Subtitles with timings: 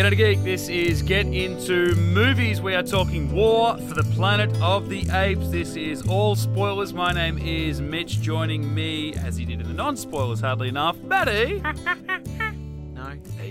[0.00, 2.62] G'day Geek, this is Get Into Movies.
[2.62, 5.50] We are talking War for the Planet of the Apes.
[5.50, 6.94] This is all spoilers.
[6.94, 10.96] My name is Mitch, joining me, as he did in the non spoilers, hardly enough,
[11.02, 11.62] Maddie.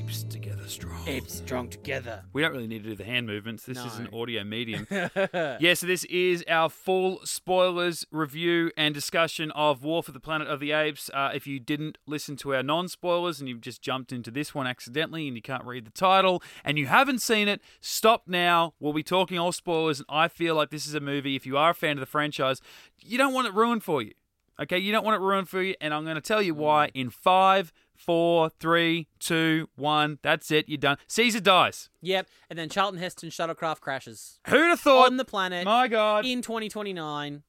[0.09, 0.13] No.
[0.15, 1.07] Apes together strong.
[1.07, 2.23] Apes strong together.
[2.33, 3.63] We don't really need to do the hand movements.
[3.63, 4.21] This is an No.
[4.21, 4.87] audio medium.
[4.89, 10.47] yeah, so this is our full spoilers review and discussion of War for the Planet
[10.47, 11.11] of the Apes.
[11.13, 14.55] Uh, if you didn't listen to our non spoilers and you've just jumped into this
[14.55, 18.73] one accidentally and you can't read the title and you haven't seen it, stop now.
[18.79, 19.99] We'll be talking all spoilers.
[19.99, 22.07] And I feel like this is a movie, if you are a fan of the
[22.07, 22.61] franchise,
[22.97, 24.13] you don't want it ruined for you.
[24.59, 25.75] Okay, you don't want it ruined for you.
[25.79, 27.71] And I'm going to tell you why in five,
[28.05, 30.19] four, three, two, one.
[30.21, 30.67] That's it.
[30.69, 30.97] You're done.
[31.07, 31.89] Caesar dies.
[32.01, 32.27] Yep.
[32.49, 35.07] And then Charlton Heston shuttlecraft crashes Who'd have thought?
[35.07, 36.25] on the planet My God.
[36.25, 37.43] in 2029.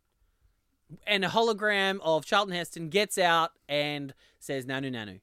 [1.06, 5.20] And a hologram of Charlton Heston gets out and says, Nanu Nanu.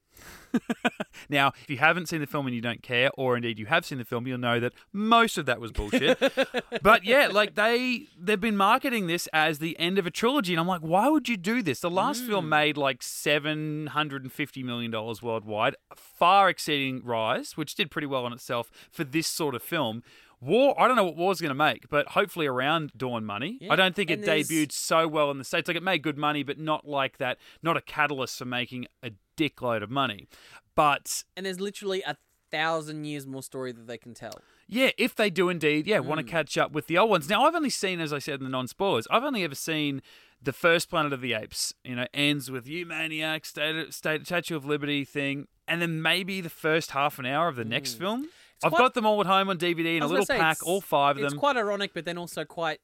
[1.29, 3.85] Now, if you haven't seen the film and you don't care, or indeed you have
[3.85, 6.19] seen the film, you'll know that most of that was bullshit.
[6.81, 10.59] but yeah, like they they've been marketing this as the end of a trilogy, and
[10.59, 11.79] I'm like, why would you do this?
[11.79, 12.49] The last film mm.
[12.49, 18.07] made like seven hundred and fifty million dollars worldwide, far exceeding Rise, which did pretty
[18.07, 20.03] well on itself for this sort of film.
[20.39, 23.57] War, I don't know what War's going to make, but hopefully around Dawn money.
[23.59, 25.67] Yeah, I don't think it there's- debuted so well in the States.
[25.67, 29.09] Like it made good money, but not like that, not a catalyst for making a
[29.37, 30.27] dickload of money.
[30.75, 32.17] But And there's literally a
[32.51, 34.33] thousand years more story that they can tell.
[34.67, 36.29] yeah, if they do indeed, yeah, want to Mm.
[36.29, 37.29] catch up with the old ones.
[37.29, 40.01] Now, I've only seen, as I said in the non spoilers, I've only ever seen
[40.41, 41.73] the first Planet of the Apes.
[41.83, 46.41] You know, ends with you maniac, state, state Statue of Liberty thing, and then maybe
[46.41, 48.29] the first half an hour of the next film.
[48.63, 48.75] I've Mm.
[48.75, 51.17] quite- got them all at home on DVD in a little say, pack, all five
[51.17, 51.27] of them.
[51.33, 52.79] It's quite ironic, but then also quite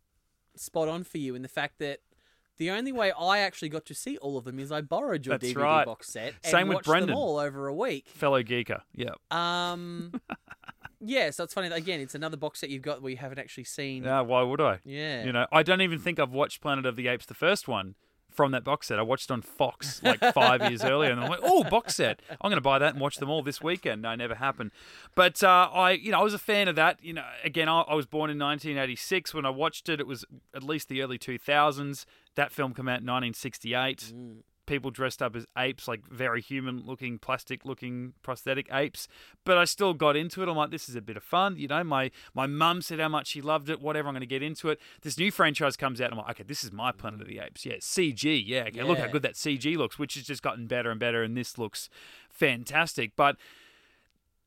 [0.56, 2.00] spot on for you in the fact that
[2.58, 5.38] the only way I actually got to see all of them is I borrowed your
[5.38, 5.86] That's DVD right.
[5.86, 7.10] box set and Same with watched Brendan.
[7.10, 8.08] them all over a week.
[8.10, 9.12] Fellow geeker, yeah.
[9.32, 10.14] Um,
[11.00, 11.70] yeah, so it's funny.
[11.70, 14.04] that, Again, it's another box set you've got where you haven't actually seen.
[14.04, 14.80] Yeah, why would I?
[14.86, 15.24] Yeah.
[15.26, 17.96] You know, I don't even think I've watched Planet of the Apes, the first one,
[18.34, 19.00] from that box set.
[19.00, 22.22] I watched on Fox like five years earlier, and I'm like, oh, box set.
[22.30, 24.02] I'm going to buy that and watch them all this weekend.
[24.02, 24.72] No, never happened.
[25.16, 26.98] But uh, I, you know, I was a fan of that.
[27.04, 29.34] You know, again, I, I was born in 1986.
[29.34, 32.06] When I watched it, it was at least the early 2000s.
[32.36, 34.38] That film came out in 1968 Mm.
[34.66, 39.08] People dressed up as apes, like very human looking, plastic looking prosthetic apes.
[39.44, 40.50] But I still got into it.
[40.50, 41.58] I'm like, this is a bit of fun.
[41.58, 44.44] You know, my my mum said how much she loved it, whatever, I'm gonna get
[44.44, 44.80] into it.
[45.02, 47.66] This new franchise comes out, I'm like, okay, this is my Planet of the Apes.
[47.66, 50.92] Yeah, CG, yeah, okay, look how good that CG looks, which has just gotten better
[50.92, 51.90] and better, and this looks
[52.30, 53.16] fantastic.
[53.16, 53.38] But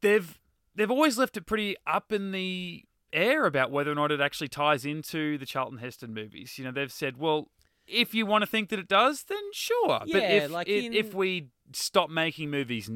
[0.01, 0.39] they've
[0.75, 4.49] they've always left it pretty up in the air about whether or not it actually
[4.49, 6.59] ties into the Charlton Heston movies.
[6.59, 7.49] You know, they've said, well,
[7.87, 10.01] if you want to think that it does, then sure.
[10.13, 12.91] but if like if, in- if we stop making movies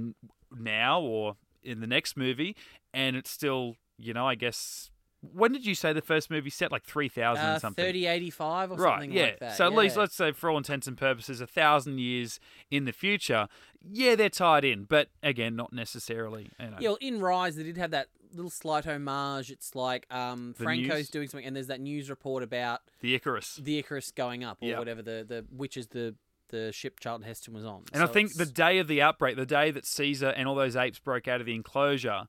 [0.56, 2.56] now or in the next movie,
[2.94, 4.90] and it's still, you know, I guess.
[5.22, 6.72] When did you say the first movie set?
[6.72, 7.82] Like three thousand Uh, something.
[7.84, 9.22] 3085 or Right, something yeah.
[9.24, 9.56] like that.
[9.58, 12.40] so at least let's say, for all intents and purposes, a thousand years
[12.70, 13.46] in the future,
[13.86, 16.48] yeah, they're tied in, but again, not necessarily.
[16.58, 16.76] You know.
[16.80, 19.50] Yeah, well, in Rise, they did have that little slight homage.
[19.50, 21.10] It's like um, The Franco's news?
[21.10, 23.56] doing something, and there's that news report about the Icarus.
[23.56, 24.78] the Icarus going up or Yeah.
[24.78, 26.14] whatever the, the which is the
[26.48, 27.84] the ship Charlton Heston was on.
[27.92, 30.48] And I So think the it's- day of the outbreak, the day that Caesar and
[30.48, 32.24] all those apes broke out of the enclosure,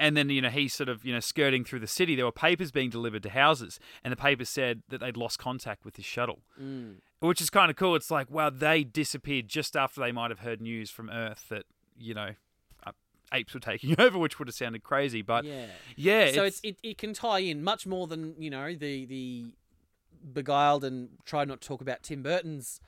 [0.00, 2.32] and then you know he's sort of you know skirting through the city, there were
[2.32, 6.04] papers being delivered to houses, and the papers said that they'd lost contact with his
[6.04, 6.96] shuttle, Mm.
[7.20, 7.94] which is kind of cool.
[7.94, 11.64] It's like wow, they disappeared just after they might have heard news from Earth that
[11.96, 12.34] you know
[13.32, 15.66] apes were taking over, which would have sounded crazy, but yeah.
[15.96, 19.46] yeah, so it's, it, it can tie in much more than you know the the
[20.32, 22.80] beguiled and try not to talk about Tim Burton's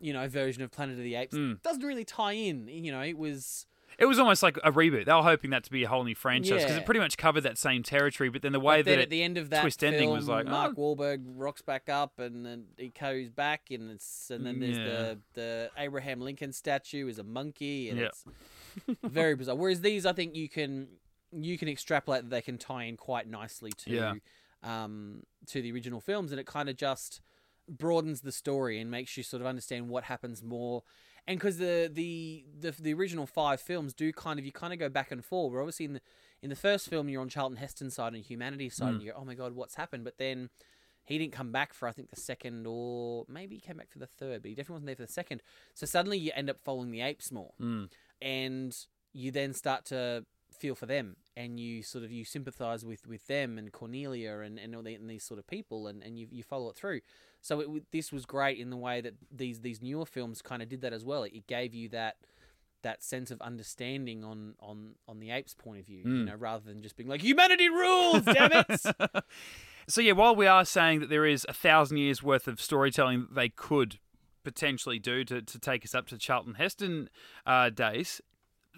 [0.00, 1.62] you know version of Planet of the Apes Mm.
[1.62, 2.68] doesn't really tie in.
[2.68, 3.66] You know, it was
[3.98, 5.06] It was almost like a reboot.
[5.06, 6.82] They were hoping that to be a whole new franchise because Yeah.
[6.82, 8.28] it pretty much covered that same territory.
[8.30, 10.10] But then the way that then it, at the end of that twist film, ending
[10.10, 10.94] was like, Mark oh.
[10.94, 14.84] Wahlberg rocks back up and then he goes back and it's and then there's Yeah.
[14.84, 18.06] the the Abraham Lincoln statue is a monkey and Yeah.
[18.06, 18.24] it's
[19.02, 19.56] very bizarre.
[19.56, 20.88] Whereas these, I think you can
[21.32, 24.14] you can extrapolate that they can tie in quite nicely to Yeah.
[24.62, 27.20] um to the original films and it kind of just
[27.68, 30.82] broadens the story and makes you sort of understand what happens more
[31.26, 34.78] and because the, the the the original five films do kind of you kind of
[34.78, 35.52] go back and forth.
[35.52, 36.00] We're obviously in the
[36.42, 38.94] in the first film you're on Charlton Heston's side and humanity's side, Mm.
[38.94, 40.04] and you go, oh my god, what's happened?
[40.04, 40.48] But then
[41.04, 43.98] he didn't come back for I think the second or maybe he came back for
[43.98, 45.42] the third, but he definitely wasn't there for the second.
[45.74, 47.90] So suddenly you end up following the apes more, Mm.
[48.22, 48.76] And
[49.12, 53.26] you then start to feel for them and you sort of you sympathize with with
[53.28, 56.26] them and Cornelia and and all the, and these sort of people and and you
[56.30, 57.00] you follow it through.
[57.40, 60.68] So it, this was great in the way that these these newer films kind of
[60.68, 61.22] did that as well.
[61.22, 62.16] It gave you that
[62.82, 66.18] that sense of understanding on on on the apes' point of view, Mm.
[66.18, 69.24] you know, rather than just being like humanity rules, damn it.
[69.90, 73.20] So yeah, while we are saying that there is a thousand years worth of storytelling
[73.20, 73.98] that they could
[74.52, 77.08] potentially do to, to take us up to Charlton Heston
[77.46, 78.20] uh, days,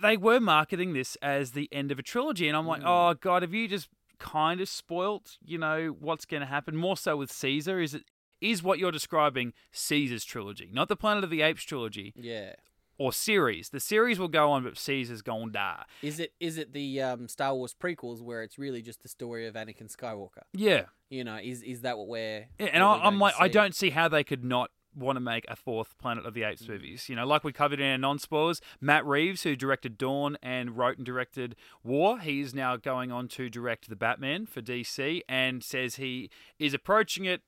[0.03, 2.87] they were marketing this as the end of a trilogy, and I'm like, Mm.
[2.87, 3.89] oh god, have you just
[4.19, 6.77] kind of spoilt, you know, what's going to happen?
[6.77, 8.05] More so with Caesar, is it
[8.41, 12.55] is what you're describing Caesar's trilogy, not the Planet of the Apes trilogy yeah.
[12.97, 13.69] or series.
[13.69, 15.85] The series will go on, but Caesar's going die.
[16.03, 19.47] Is it is it the um, Star Wars prequels where it's really just the story
[19.47, 20.45] of Anakin Skywalker?
[20.55, 22.47] Yeah, You know, is is that what we're?
[22.59, 25.45] Yeah, and I, going like, I don't see how they could not want to make
[25.49, 27.09] a fourth Planet of the Apes movies.
[27.09, 30.97] You know, like we covered in our non-spoilers, Matt Reeves, who directed Dawn and wrote
[30.97, 31.55] and directed
[31.85, 36.31] War, he is now going on to direct the Batman for DC, and says he
[36.59, 37.43] is approaching it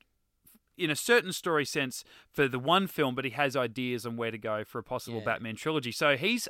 [0.78, 4.30] in a certain story sense for the one film, but he has ideas on where
[4.30, 5.24] to go for a possible Yeah.
[5.26, 5.92] Batman trilogy.
[5.92, 6.48] So he's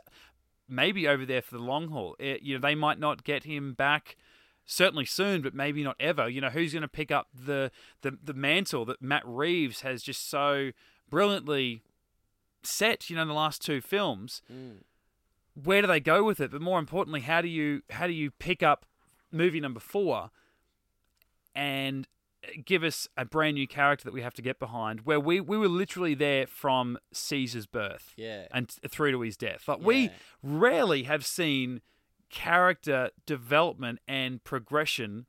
[0.69, 2.17] maybe over there for the long haul.
[2.19, 4.17] It- you know, they might not get him back
[4.65, 6.29] certainly soon, but maybe not ever.
[6.29, 7.71] You know, who's going to pick up the,
[8.03, 10.71] the the mantle that Matt Reeves has just so
[11.11, 11.83] brilliantly
[12.63, 13.11] set?
[13.11, 14.79] You know, in the last two films, Mm.
[15.55, 16.51] where do they go with it?
[16.51, 18.87] But more importantly, how do you how do you pick up
[19.31, 20.31] movie number four
[21.55, 22.07] and
[22.65, 25.01] give us a brand new character that we have to get behind?
[25.03, 28.47] Where we we were literally there from Caesar's birth Yeah.
[28.53, 29.69] and through to his death.
[29.69, 30.11] Like we
[30.43, 31.81] rarely have seen
[32.33, 35.27] character development and progression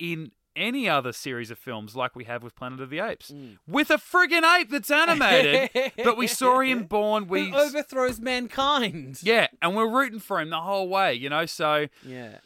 [0.00, 3.30] in any other series of films like we have with Planet of the Apes.
[3.30, 3.58] Mm.
[3.68, 7.28] With a friggin' ape that's animated, but we saw him born.
[7.28, 9.20] We Who overthrows mankind.
[9.22, 11.46] yeah, and we're rooting for him the whole way, you know.
[11.46, 12.38] So Yeah.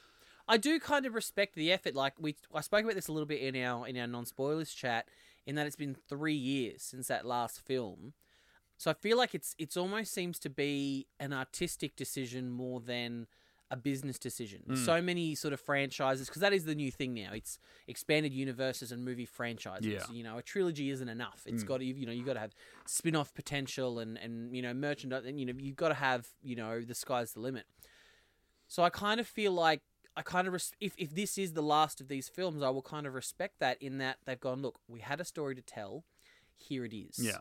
[0.47, 1.95] I do kind of respect the effort.
[1.95, 4.75] Like we, I spoke about this a little bit in our in our non spoilers
[4.75, 5.09] chat.
[5.47, 8.13] In that it's been three years since that last film,
[8.77, 13.27] so I feel like it's it's almost seems to be an artistic decision more than
[13.75, 14.63] a business decision.
[14.69, 14.85] Mm.
[14.85, 17.31] So many sort of franchises because that is the new thing now.
[17.33, 19.87] It's expanded universes and movie franchises.
[19.87, 20.05] Yeah.
[20.13, 21.43] You know, a trilogy isn't enough.
[21.47, 21.67] It's Mm.
[21.69, 22.55] got to you know you've got to have
[22.87, 25.25] spin off potential and and you know merchandise.
[25.27, 27.65] And you know you've got to have you know the sky's the limit.
[28.69, 29.83] So I kind of feel like
[30.17, 32.83] I kind of res- if if this is the last of these films, I will
[32.83, 36.05] kind of respect that in that they've gone, look, we had a story to tell,
[36.57, 37.19] here it is.
[37.19, 37.39] Yeah.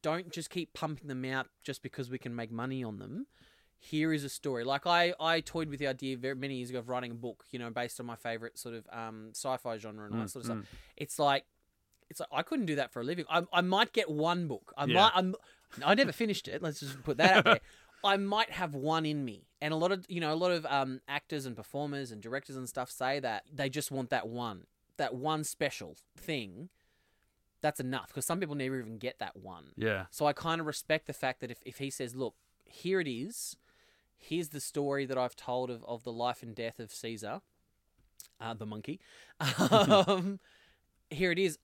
[0.00, 3.26] Don't just keep pumping them out just because we can make money on them.
[3.84, 4.62] Here is a story.
[4.62, 7.44] Like I, I toyed with the idea very many years ago of writing a book,
[7.50, 10.32] you know, based on my favorite sort of um, sci-fi genre and all that Mm,
[10.32, 10.70] sort of stuff.
[10.96, 11.44] It's like,
[12.08, 13.24] it's like I couldn't do that for a living.
[13.28, 14.72] I, I might get one book.
[14.76, 14.94] I Yeah.
[14.94, 15.12] might.
[15.14, 15.34] I'm.
[15.84, 16.62] I never finished it.
[16.62, 17.60] Let's just put that out there.
[18.04, 20.64] I might have one in me, and a lot of you know a lot of
[20.66, 24.66] um, actors and performers and directors and stuff say that they just want that one,
[24.96, 26.68] that one special thing.
[27.62, 29.72] That's enough because some people never even get that one.
[29.76, 33.00] yeah, So I kind of respect the fact that if, if he says, look, here
[33.00, 33.56] it is,
[34.22, 37.40] here's the story that I've told of, of the life and death of Caesar,
[38.40, 39.00] uh, the monkey.
[39.70, 40.40] um,
[41.10, 41.58] here it is.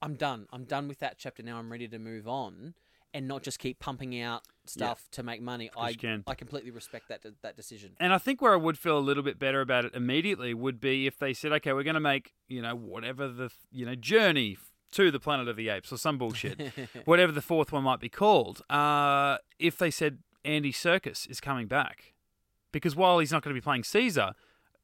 [0.00, 0.46] I'm done.
[0.52, 1.58] I'm done with that chapter now.
[1.58, 2.74] I'm ready to move on
[3.14, 5.70] and not just keep pumping out stuff to make money.
[5.76, 5.88] I.
[6.26, 7.92] I completely respect that that decision.
[7.98, 10.80] And I think where I would feel a little bit better about it immediately would
[10.80, 13.94] be if they said, okay, we're going to make, you know, whatever the, you know,
[13.94, 14.56] journey
[14.92, 16.60] to the planet of the apes or some bullshit,
[17.04, 18.62] whatever the fourth one might be called.
[18.70, 22.14] Uh, if they said Andy Serkis is coming back,
[22.72, 24.32] because while he's not going to be playing Caesar,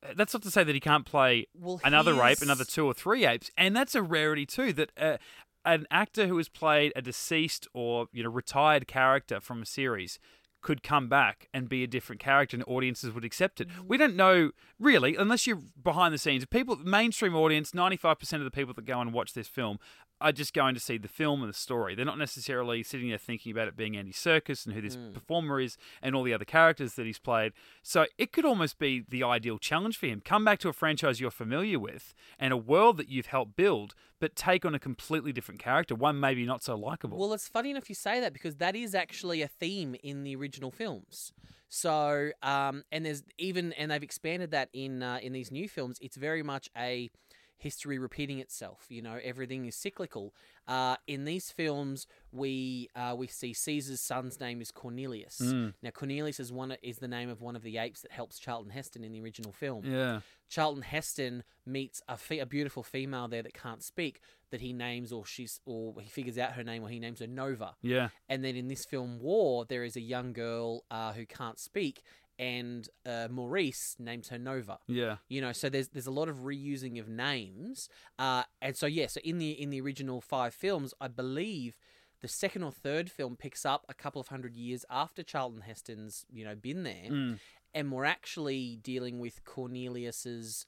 [0.03, 2.93] uh, that's not to say that he can't play well, another ape, another two or
[2.93, 4.73] three apes, and that's a rarity too.
[4.75, 5.17] That uh,
[5.65, 10.19] an actor who has played a deceased or you know retired character from a series
[10.61, 13.69] could come back and be a different character, and audiences would accept it.
[13.87, 16.45] We don't know really, unless you're behind the scenes.
[16.47, 19.79] People, mainstream audience, ninety five percent of the people that go and watch this film
[20.21, 21.95] are just going to see the film and the story.
[21.95, 25.13] They're not necessarily sitting there thinking about it being Andy Serkis and who this Mm.
[25.13, 27.53] performer is and all the other characters that he's played.
[27.83, 30.23] So it could almost be the ideal challenge for him.
[30.25, 33.95] Come back to a franchise you're familiar with and a world that you've helped build,
[34.21, 37.19] but take on a completely different character, one maybe not so likable.
[37.19, 40.37] Well, it's funny enough you say that because that is actually a theme in the
[40.37, 41.33] original films.
[41.69, 45.99] So, um, and there's even, and they've expanded that in uh, in these new films.
[46.01, 47.11] It's very much a
[47.57, 48.87] history repeating itself.
[48.89, 50.35] You know, everything is cyclical.
[50.67, 55.41] Uh, in these films, we uh, we see Caesar's son's name is Cornelius.
[55.43, 55.75] Mm.
[55.83, 58.71] Now, Cornelius is one is the name of one of the apes that helps Charlton
[58.71, 59.85] Heston in the original film.
[59.85, 60.21] yeah.
[60.51, 64.21] Charlton Heston meets a, fe- a beautiful female there that can't speak
[64.51, 67.27] that he names or she's or he figures out her name or he names her
[67.27, 67.75] Nova.
[67.83, 68.11] Yeah.
[68.29, 72.03] And then in this film War, there is a young girl uh, who can't speak,
[72.39, 74.79] and uh, Maurice names her Nova.
[74.87, 75.17] Yeah.
[75.29, 77.89] You know, so there's there's a lot of reusing of names,
[78.19, 81.79] uh, and so yeah, so in the in the original five films, I believe
[82.21, 86.25] the second or third film picks up a couple of hundred years after Charlton Heston's
[86.33, 87.39] you know been there, Mm.
[87.75, 90.67] and we're actually dealing with Cornelius's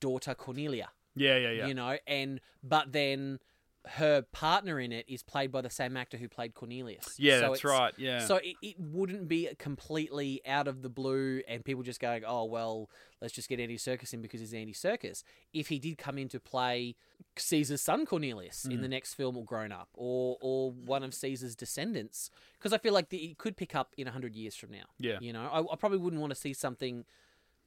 [0.00, 0.90] daughter Cornelia.
[1.14, 1.66] Yeah, yeah, yeah.
[1.66, 3.38] You know, and but then
[3.86, 7.14] her partner in it is played by the same actor who played Cornelius.
[7.18, 7.94] yeah, So that's it's- right.
[7.96, 8.18] Yeah.
[8.26, 12.44] So it, it wouldn't be completely out of the blue and people just going, oh,
[12.44, 12.90] well,
[13.22, 15.22] let's just get Andy Serkis in because he's Andy Serkis.
[15.54, 16.96] If he did come in to play
[17.36, 18.82] Caesar's son Cornelius in Mm.
[18.82, 22.92] the next film or Grown Up or, or one of Caesar's descendants, because I feel
[22.92, 24.84] like the, it could pick up in 100 years from now.
[24.98, 25.18] yeah.
[25.20, 27.04] You know, I, I probably wouldn't want to see something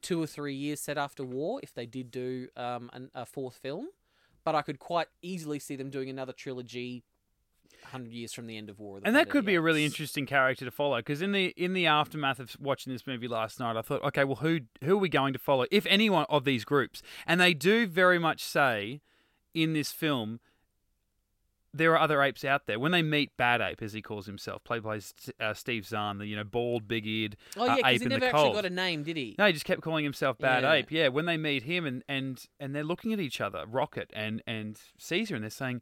[0.02, 3.56] two or three years set after war if they did do um, an, a fourth
[3.56, 3.88] film,
[4.44, 7.04] but I could quite easily see them doing another trilogy.
[7.86, 9.84] Hundred years from the end of war, of the and that could be a really
[9.84, 13.60] interesting character to follow because in the in the aftermath of watching this movie last
[13.60, 16.46] night, I thought, okay, well, who who are we going to follow, if anyone of
[16.46, 17.02] these groups?
[17.26, 19.02] And they do very much say
[19.54, 20.40] in this film
[21.74, 22.80] there are other apes out there.
[22.80, 25.00] When they meet Bad Ape, as he calls himself, played by
[25.40, 28.26] uh, Steve Zahn, the you know bald, big-eared Oh uh, yeah, because ape he never
[28.26, 28.56] actually cold.
[28.56, 29.36] got a name, did he?
[29.38, 30.74] No, he just kept calling himself Bad Yeah.
[30.74, 30.92] Ape.
[30.92, 34.42] Yeah, when they meet him and and and they're looking at each other, Rocket and
[34.46, 35.82] and Caesar, and they're saying,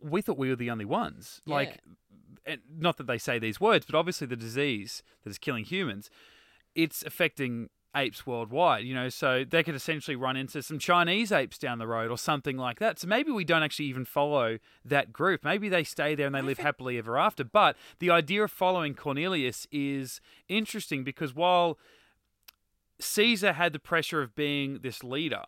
[0.00, 1.80] "We thought we were the only ones." Like,
[2.46, 6.10] and not that they say these words, but obviously the disease that is killing humans,
[6.74, 8.84] it's affecting apes worldwide.
[8.84, 12.18] You know, so they could essentially run into some Chinese apes down the road or
[12.18, 12.98] something like that.
[12.98, 15.42] So maybe we don't actually even follow that group.
[15.42, 17.42] Maybe they stay there and they live happily ever after.
[17.44, 21.78] But the idea of following Cornelius is interesting because while
[22.98, 25.42] Caesar had the pressure of being this leader.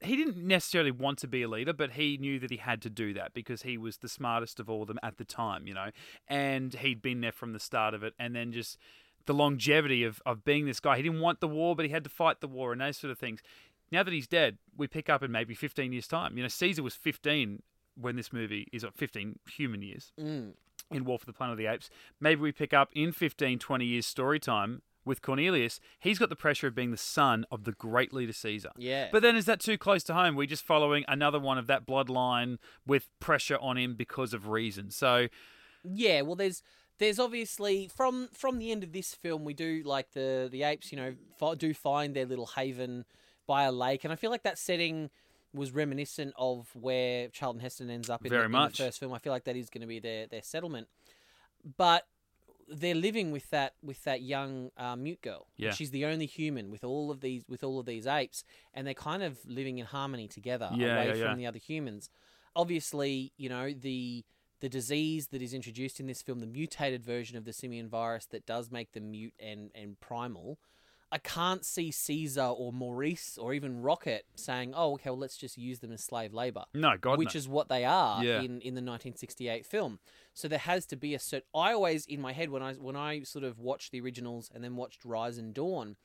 [0.00, 2.90] He didn't necessarily want to be a leader, but he knew that he had to
[2.90, 5.72] do that because he was the smartest of all of them at the time, you
[5.72, 5.90] know,
[6.28, 8.12] and he'd been there from the start of it.
[8.18, 8.76] And then just
[9.26, 10.96] the longevity of, of being this guy.
[10.96, 13.10] He didn't want the war, but he had to fight the war and those sort
[13.10, 13.40] of things.
[13.90, 16.36] Now that he's dead, we pick up in maybe 15 years' time.
[16.36, 17.62] You know, Caesar was 15
[17.96, 20.54] when this movie is 15 human years Mm.
[20.90, 21.88] in War for the Planet of the Apes.
[22.20, 25.80] Maybe we pick up in 15, 20 years story time with Cornelius.
[26.00, 28.70] He's got the pressure of being the son of the great leader Caesar.
[28.76, 29.08] Yeah.
[29.12, 30.34] But then is that too close to home?
[30.34, 34.90] We're just following another one of that bloodline with pressure on him because of reason.
[34.90, 35.28] So,
[35.84, 36.62] Yeah, well, there's
[36.98, 40.92] there's obviously from from the end of this film, we do like the the apes,
[40.92, 43.04] you know, do find their little haven
[43.46, 45.10] by a lake, and I feel like that setting
[45.52, 49.12] was reminiscent of where Charlton Heston ends up in, Very the, in the first film.
[49.12, 50.88] I feel like that is going to be their their settlement,
[51.76, 52.06] but
[52.68, 55.46] they're living with that with that young uh, mute girl.
[55.56, 55.72] Yeah.
[55.72, 58.94] she's the only human with all of these with all of these apes, and they're
[58.94, 62.10] kind of living in harmony together, Yeah, away yeah, from the other humans.
[62.56, 64.24] Obviously, you know the
[64.64, 68.24] the disease that is introduced in this film, the mutated version of the simian virus
[68.24, 70.58] that does make them mute and, and primal.
[71.12, 75.58] I can't see Caesar or Maurice or even Rocket saying, "Oh, okay, well, let's just
[75.58, 77.38] use them as slave labor," no, God, which no.
[77.40, 78.38] is what they are Yeah.
[78.38, 79.98] in, in the 1968 film.
[80.32, 81.46] So there has to be a certain.
[81.54, 84.64] I always in my head when I when I sort of watched the originals and
[84.64, 85.96] then watched Rise and Dawn,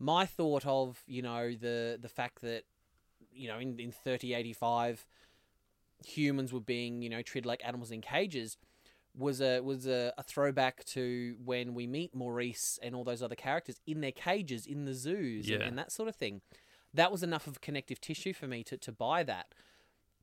[0.00, 2.64] my thought of you know the the fact that
[3.32, 5.06] you know in in 3085
[6.06, 8.56] humans were being you know treated like animals in cages
[9.16, 13.34] was a was a, a throwback to when we meet Maurice and all those other
[13.34, 16.40] characters in their cages in the zoos and, and that sort of thing.
[16.94, 19.54] That was enough of connective tissue for me to, to buy that.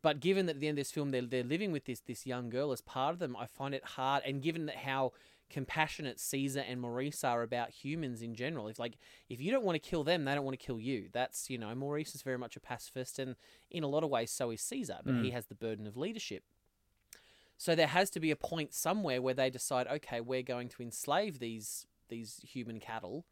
[0.01, 2.25] But given that at the end of this film they're, they're living with this this
[2.25, 4.23] young girl as part of them, I find it hard.
[4.25, 5.13] And given that how
[5.49, 8.97] compassionate Caesar and Maurice are about humans in general, if like
[9.29, 11.09] if you don't want to kill them, they don't want to kill you.
[11.11, 13.35] That's you know Maurice is very much a pacifist, and
[13.69, 15.33] in a lot of ways so is Caesar, but he mm.
[15.33, 16.43] has the burden of leadership.
[17.57, 20.81] So there has to be a point somewhere where they decide, okay, we're going to
[20.81, 23.25] enslave these these human cattle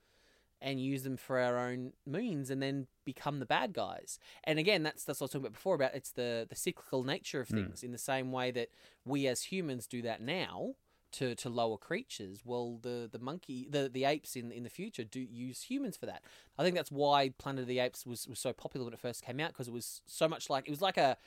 [0.61, 4.19] and use them for our own means and then become the bad guys.
[4.43, 7.03] And again, that's that's what I was talking about before about it's the the cyclical
[7.03, 7.55] nature of mm.
[7.55, 8.69] things in the same way that
[9.05, 10.75] we as humans do that now
[11.13, 12.41] to, to lower creatures.
[12.45, 16.05] Well the, the monkey the, the apes in, in the future do use humans for
[16.05, 16.23] that.
[16.57, 19.23] I think that's why Planet of the Apes was, was so popular when it first
[19.23, 21.17] came out because it was so much like it was like a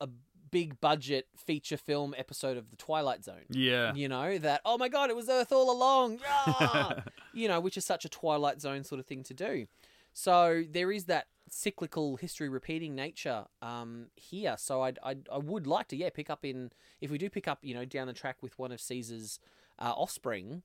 [0.00, 0.08] a
[0.50, 3.46] big budget feature film episode of the Twilight Zone.
[3.48, 3.94] yeah.
[3.94, 6.20] You know, that, oh my god, it was Earth all along.
[6.46, 7.00] Yeah!
[7.32, 9.66] you know, which is such a Twilight Zone sort of thing to do.
[10.12, 14.56] So there is that cyclical history repeating nature um, here.
[14.58, 16.70] So I'd, I'd, I would like to, yeah, pick up in,
[17.02, 19.38] if we do pick up, you know, down the track with one of Caesar's
[19.78, 20.62] uh, offspring,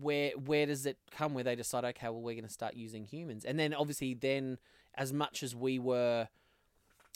[0.00, 3.04] where where does it come where they decide, okay, well, we're going to start using
[3.04, 3.44] humans?
[3.44, 4.58] And then obviously, then
[4.94, 6.28] as much as we were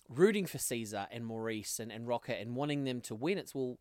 [0.08, 3.78] rooting for Caesar and Maurice and, and Rocket and wanting them to win, it's well,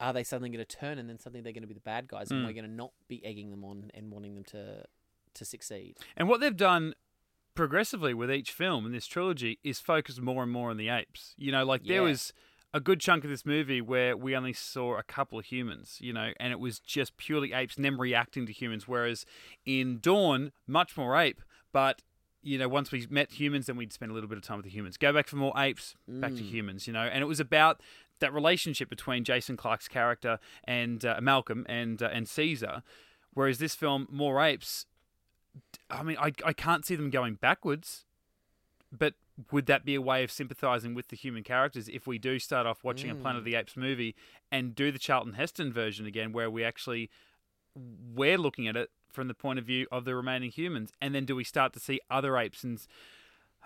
[0.00, 2.06] are they suddenly going to turn and then suddenly they're going to be the bad
[2.08, 2.46] guys and Mm.
[2.46, 4.84] we're going to not be egging them on and wanting them to
[5.34, 5.96] to succeed?
[6.16, 6.94] And what they've done
[7.54, 11.34] progressively with each film in this trilogy is focused more and more on the apes.
[11.36, 12.32] You know, like there was
[12.74, 16.12] a good chunk of this movie where we only saw a couple of humans, you
[16.12, 18.88] know, and it was just purely apes and them reacting to humans.
[18.88, 19.26] Whereas
[19.66, 21.42] in Dawn, much more ape,
[21.72, 22.02] but
[22.42, 24.64] you know, once we met humans, then we'd spend a little bit of time with
[24.64, 24.96] the humans.
[24.96, 27.80] Go back for more apes, back to humans, you know, and it was about
[28.18, 32.82] that relationship between Jason Clarke's character and uh, Malcolm and uh, and Caesar.
[33.34, 34.86] Whereas this film, more apes.
[35.90, 38.04] I mean, I I can't see them going backwards,
[38.90, 39.14] but
[39.50, 42.66] would that be a way of sympathizing with the human characters if we do start
[42.66, 43.52] off watching a Planet of mm.
[43.52, 44.14] the Apes movie
[44.50, 47.10] and do the Charlton Heston version again, where we actually
[47.74, 51.24] we're looking at it from the point of view of the remaining humans, and then
[51.24, 52.86] do we start to see other apes and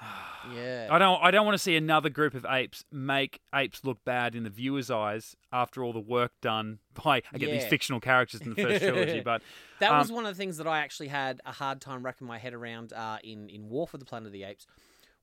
[0.55, 0.87] Yeah.
[0.93, 4.37] I don't I don't want to see another group of apes make apes look bad
[4.37, 8.43] in the viewer's eyes after all the work done by I get these fictional characters
[8.43, 9.43] in the first trilogy, but
[9.81, 12.29] That Um, was one of the things that I actually had a hard time wrapping
[12.29, 14.69] my head around uh, in in War for the Planet of the Apes,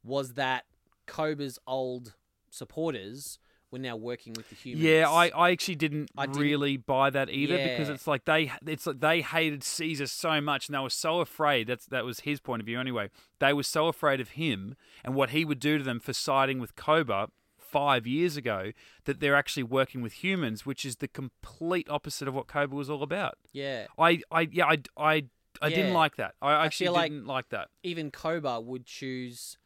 [0.03, 0.65] was that
[1.07, 2.15] Koba's old
[2.49, 3.39] supporters
[3.73, 4.85] were now working with the humans.
[4.85, 8.51] Yeah, I, I actually didn't, I didn't- really buy that either because it's like they
[8.65, 12.21] it's like they hated Caesar so much and they were so afraid that's that was
[12.21, 13.09] his point of view anyway.
[13.39, 16.59] They were so afraid of him and what he would do to them for siding
[16.59, 17.27] with Koba
[17.57, 18.71] five years ago
[19.05, 22.87] that they're actually working with humans, which is the complete opposite of what Koba was
[22.89, 23.37] all about.
[23.51, 23.87] yeah.
[23.97, 25.23] I, I yeah, I, I,
[25.61, 26.35] I didn't like that.
[26.41, 27.69] I actually feel didn't like that.
[27.81, 29.57] Even Koba would choose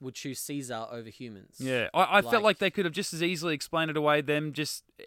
[0.00, 1.56] would choose Caesar over humans.
[1.58, 4.20] Yeah, I, I felt Like- like they could have just as easily explained it away.
[4.20, 5.04] Them just eh,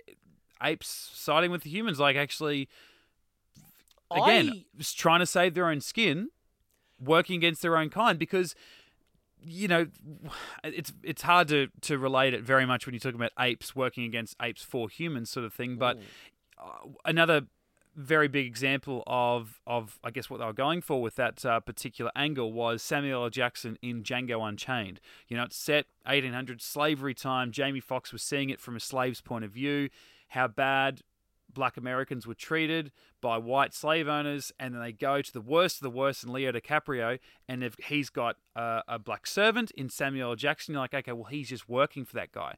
[0.63, 2.67] apes siding with the humans, like actually,
[4.11, 6.29] again, I- just trying to save their own skin,
[6.99, 8.17] working against their own kind.
[8.17, 8.55] Because
[9.41, 9.87] you know,
[10.63, 14.03] it's it's hard to to relate it very much when you talk about apes working
[14.05, 15.77] against apes for humans, sort of thing.
[15.77, 15.97] But
[16.61, 17.43] uh, another
[17.95, 21.59] very big example of of I guess what they were going for with that uh,
[21.59, 23.29] particular angle was Samuel L.
[23.29, 24.99] Jackson in Django Unchained.
[25.27, 27.51] You know, it's set 1800 slavery time.
[27.51, 29.89] Jamie Foxx was seeing it from a slave's point of view,
[30.29, 31.01] how bad
[31.53, 32.91] black Americans were treated
[33.21, 36.31] by white slave owners, and then they go to the worst of the worst in
[36.31, 40.35] Leo DiCaprio, and if he's got uh, a black servant in Samuel L.
[40.35, 42.55] Jackson, you're like, okay, well, he's just working for that guy.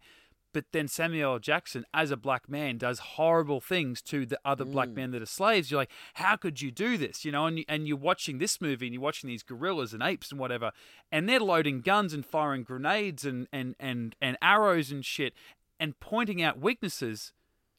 [0.54, 1.40] But then Samuel L.
[1.40, 4.96] Jackson, as a black man, does horrible things to the other black mm.
[4.96, 5.72] men that are slaves.
[5.72, 7.24] You're like, how could you do this?
[7.24, 10.04] You know, and, you, and you're watching this movie and you're watching these gorillas and
[10.04, 10.72] apes and whatever,
[11.12, 15.34] and they're loading guns and firing grenades and, and, and, and arrows and shit
[15.80, 17.34] and pointing out weaknesses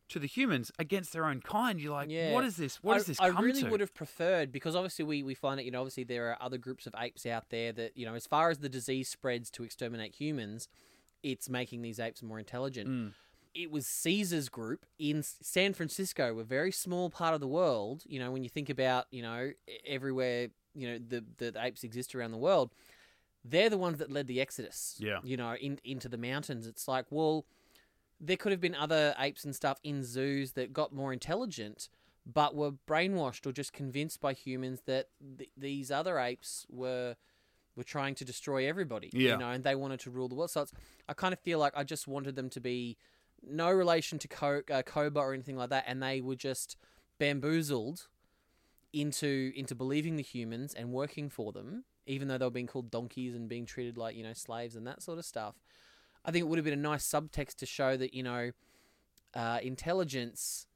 [0.08, 1.80] to the humans against their own kind.
[1.80, 2.32] You're like, Yeah.
[2.32, 2.76] what is this?
[2.82, 3.70] What I, does this I really to?
[3.70, 6.58] would have preferred because obviously we, we find it, you know, obviously there are other
[6.58, 9.64] groups of apes out there that, you know, as far as the disease spreads to
[9.64, 10.68] exterminate humans,
[11.22, 12.88] it's making these apes more intelligent.
[12.88, 13.12] Mm.
[13.54, 18.02] It was Caesar's group in San Francisco, a very small part of the world.
[18.06, 19.50] You know, when you think about, you know,
[19.86, 22.72] everywhere, you know, the, the apes exist around the world,
[23.44, 24.96] they're the ones that led the exodus.
[24.98, 25.18] Yeah.
[25.22, 26.66] You know, in, into the mountains.
[26.66, 27.44] It's like, well,
[28.18, 31.88] there could have been other apes and stuff in zoos that got more intelligent,
[32.24, 37.16] but were brainwashed or just convinced by humans that th- these other apes were
[37.76, 39.10] were trying to destroy everybody.
[39.12, 39.32] Yeah.
[39.32, 40.50] You know, and they wanted to rule the world.
[40.50, 40.72] So it's,
[41.08, 42.96] I kind of feel like I just wanted them to be
[43.42, 46.76] no relation to Co- uh, Koba or anything like that, and they were just
[47.18, 48.08] bamboozled
[48.92, 52.90] into into believing the humans and working for them, even though they were being called
[52.90, 55.54] donkeys and being treated like you know slaves and that sort of stuff.
[56.24, 58.52] I think it would have been a nice subtext to show that you know
[59.34, 60.66] uh, intelligence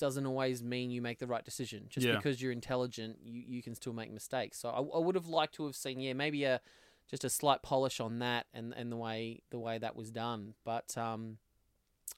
[0.00, 1.86] doesn't always mean you make the right decision.
[1.88, 2.16] Just Yeah.
[2.16, 4.58] because you're intelligent, you, you can still make mistakes.
[4.58, 6.60] So I, I would have liked to have seen yeah maybe a
[7.08, 10.54] just a slight polish on that and, and the way the way that was done.
[10.64, 11.38] But um,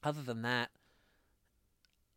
[0.03, 0.69] other than that,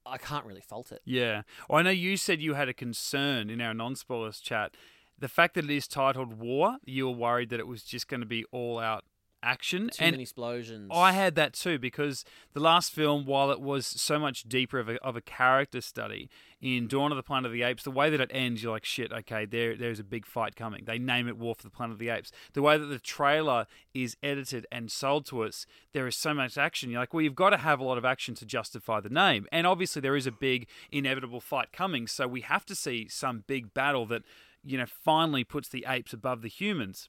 [0.05, 1.02] I can't really fault it.
[1.05, 1.42] Yeah.
[1.68, 4.74] Well, I know you said you had a concern in our non spoilers chat.
[5.18, 8.20] The fact that it is titled War, you were worried that it was just going
[8.20, 9.05] to be all out
[9.46, 9.88] action.
[9.92, 10.90] Too and many explosions.
[10.92, 14.88] I had that too because the last film, while it was so much deeper of
[14.88, 16.28] a, of a character study
[16.61, 16.88] in hmm.
[16.88, 19.12] Dawn of the Planet of the Apes, the way that it ends, you're like, shit,
[19.12, 20.85] okay, there there's a big fight coming.
[20.85, 22.32] They name it War for the Planet of the Apes.
[22.52, 26.59] The way that the trailer is edited and sold to us, there is so much
[26.59, 26.90] action.
[26.90, 29.46] You're like, well, you've got to have a lot of action to justify the name.
[29.52, 33.44] And obviously, there is a big inevitable fight coming, so we have to see some
[33.46, 34.22] big battle that,
[34.64, 37.09] you know, finally puts the apes above the humans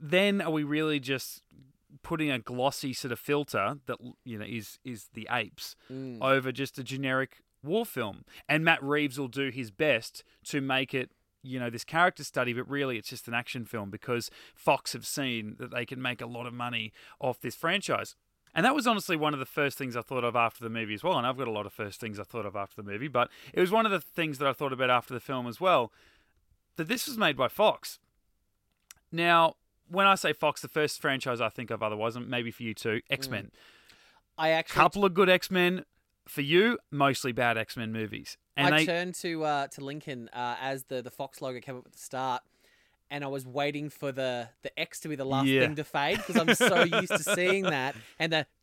[0.00, 1.42] then are we really just
[2.02, 6.18] putting a glossy sort of filter that you know is is the apes Mm.
[6.22, 8.24] over just a generic war film?
[8.48, 11.10] And Matt Reeves will do his best to make it
[11.42, 15.06] you know this character study but really it's just an action film because Fox have
[15.06, 18.14] seen that they can make a lot of money off this franchise.
[18.54, 20.94] And that was honestly one of the first things I thought of after the movie
[20.94, 21.16] as well.
[21.18, 23.30] And I've got a lot of first things I thought of after the movie but
[23.52, 25.92] it was one of the things that I thought about after the film as well
[26.76, 27.98] that this was made by Fox.
[29.10, 29.54] Now
[29.88, 32.74] when I say Fox, the first franchise I think of otherwise, and maybe for you
[32.74, 33.50] too, X Men.
[34.36, 35.84] I actually Couple of good X Men.
[36.26, 38.36] For you, mostly bad X Men movies.
[38.56, 41.76] And I they, turned to uh, to Lincoln uh, as the the Fox logo came
[41.78, 42.42] up at the start,
[43.10, 45.62] and I was waiting for the the X to be the last Yeah.
[45.62, 48.46] thing to fade because I'm so used to seeing that and the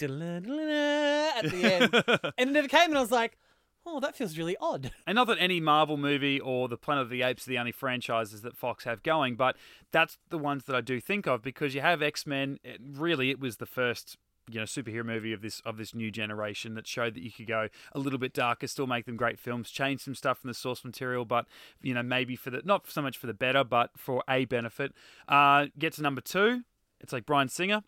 [1.36, 3.38] at the end, and it never came and I was like,
[3.86, 4.92] oh, that feels really odd.
[5.08, 7.72] And not that any Marvel movie or the Planet of the Apes are the only
[7.72, 9.56] franchises that Fox have going, but
[9.92, 12.60] that's the ones that I do think of because you have X Men.
[12.80, 14.18] Really, it was the first
[14.50, 17.48] you know superhero movie of this of this new generation that showed that you could
[17.48, 20.54] go a little bit darker, still make them great films, change some stuff from the
[20.54, 21.46] source material, but
[21.82, 24.94] you know maybe for the not so much for the better, but for a benefit.
[25.28, 26.64] Uh, get to number two,
[27.00, 27.84] it's like Bryan Singer.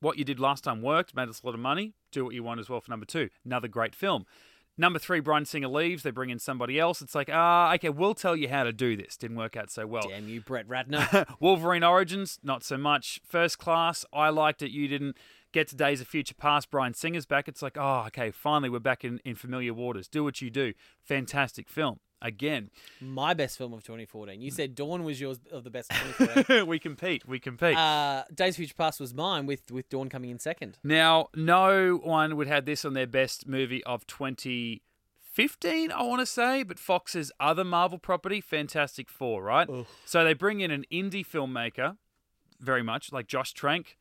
[0.00, 1.94] What you did last time worked, made us a lot of money.
[2.10, 3.30] Do what you want as well for number two.
[3.44, 4.26] Another great film.
[4.78, 6.02] Number three, Bryan Singer leaves.
[6.02, 7.02] They bring in somebody else.
[7.02, 9.16] It's like, ah, okay, we'll tell you how to do this.
[9.16, 10.08] Didn't work out so well.
[10.08, 11.26] Damn you, Brett Ratner.
[11.40, 13.20] Wolverine Origins, not so much.
[13.26, 14.70] First Class, I liked it.
[14.70, 15.16] You didn't.
[15.52, 17.46] Get to Days of Future Past, Bryan Singer's back.
[17.46, 20.08] It's like, oh, okay, finally we're back in, in familiar waters.
[20.08, 20.72] Do what you do.
[21.02, 22.00] Fantastic film.
[22.24, 24.40] Again, My best film of 2014.
[24.40, 26.66] You said Dawn was yours of the best of 2014.
[26.66, 27.26] we compete.
[27.26, 27.76] We compete.
[27.76, 30.78] uh, Days of Future Past was mine with with Dawn coming in second.
[30.84, 36.26] Now, no one would have this on their best movie of 2015, I want to
[36.26, 39.68] say, but Fox's other Marvel property, Fantastic Four, right?
[40.04, 41.96] So they bring in an indie filmmaker,
[42.60, 43.96] very much like Josh Trank.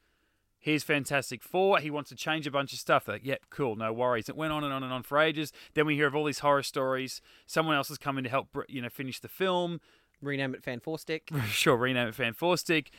[0.62, 1.80] Here's Fantastic Four.
[1.80, 3.06] He wants to change a bunch of stuff.
[3.06, 4.30] They're like, yeah, cool, no worries.
[4.30, 5.52] It went on and on and on for ages.
[5.74, 7.20] Then we hear of all these horror stories.
[7.48, 9.82] Someone else is coming to help, you know, finish the film.
[10.22, 11.32] Rename it Fan Four Stick.
[11.48, 12.92] sure, rename it Fan Four Stick.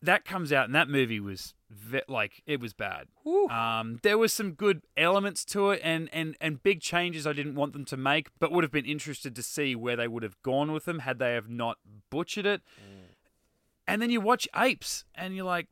[0.00, 3.08] That comes out, and that movie was ve- like it was bad.
[3.50, 7.56] Um, there was some good elements to it, and and and big changes I didn't
[7.56, 10.40] want them to make, but would have been interested to see where they would have
[10.42, 11.76] gone with them had they have not
[12.08, 12.62] butchered it.
[13.86, 15.68] And then you watch Apes, and you're like,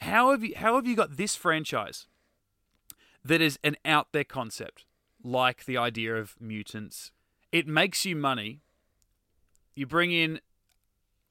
[0.00, 2.06] how have you how have you got this franchise
[3.24, 4.84] that is an out there concept,
[5.22, 7.12] like the idea of mutants?
[7.52, 8.60] It makes you money.
[9.74, 10.40] You bring in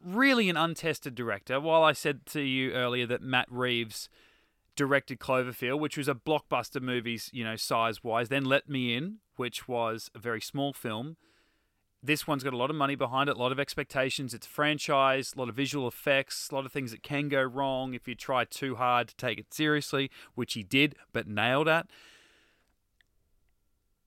[0.03, 1.60] really an untested director.
[1.60, 4.10] While I said to you earlier that Matt Reeves
[4.75, 9.17] directed Cloverfield, which was a blockbuster movies, you know, size wise, then Let Me In,
[9.36, 11.17] which was a very small film.
[12.01, 14.33] This one's got a lot of money behind it, a lot of expectations.
[14.33, 17.41] It's a franchise, a lot of visual effects, a lot of things that can go
[17.41, 21.67] wrong if you try too hard to take it seriously, which he did, but nailed
[21.67, 21.88] at.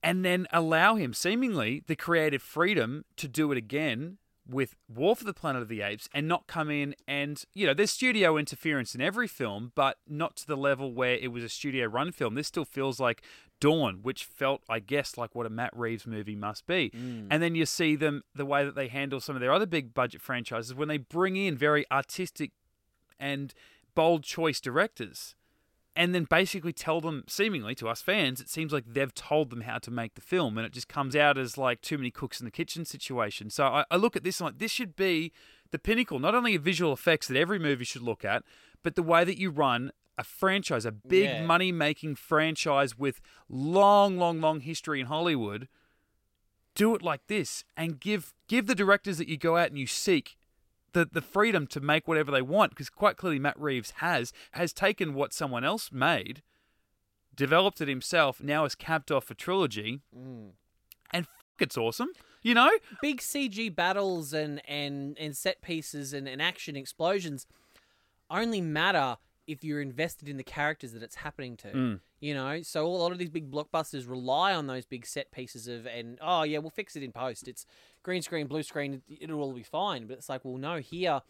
[0.01, 5.23] And then allow him, seemingly, the creative freedom to do it again with War for
[5.23, 8.93] the Planet of the Apes and not come in and, you know, there's studio interference
[8.93, 12.35] in every film, but not to the level where it was a studio run film.
[12.35, 13.23] This still feels like
[13.59, 16.89] Dawn, which felt, I guess, like what a Matt Reeves movie must be.
[16.89, 17.27] Mm.
[17.31, 19.93] And then you see them, the way that they handle some of their other big
[19.93, 22.51] budget franchises, when they bring in very artistic
[23.19, 23.53] and
[23.95, 25.35] bold choice directors
[25.95, 29.61] and then basically tell them, seemingly to us fans, it seems like they've told them
[29.61, 32.39] how to make the film, and it just comes out as like too many cooks
[32.39, 33.49] in the kitchen situation.
[33.49, 35.31] So I, I look at this and like this should be
[35.71, 38.43] the pinnacle, not only of visual effects that every movie should look at,
[38.83, 41.45] but the way that you run a franchise, a big Yeah.
[41.45, 45.67] money making franchise with long, long, long history in Hollywood.
[46.75, 49.87] Do it like this and give give the directors that you go out and you
[49.87, 50.37] seek
[50.93, 54.73] the, the freedom to make whatever they want because quite clearly Matt Reeves has has
[54.73, 56.41] taken what someone else made,
[57.35, 60.51] developed it himself, now has capped off a trilogy, Mm.
[61.11, 62.09] and f- it's awesome.
[62.41, 62.69] You know,
[63.01, 67.45] Big CG battles and and and set pieces and, and action explosions
[68.29, 71.67] only matter if you're invested in the characters that it's happening to.
[71.67, 71.99] Mm.
[72.19, 75.67] You know, so a lot of these big blockbusters rely on those big set pieces
[75.67, 77.47] of and oh yeah, we'll fix it in post.
[77.47, 77.65] It's
[78.03, 80.07] green screen, blue screen, it- it'll all be fine.
[80.07, 81.21] But it's like, well, no, here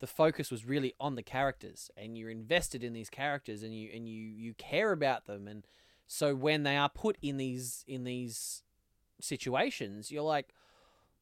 [0.00, 3.90] the focus was really on the characters, and you're invested in these characters, and you
[3.94, 5.64] and you you care about them, and
[6.06, 8.62] so when they are put in these in these
[9.20, 10.52] situations, you're like,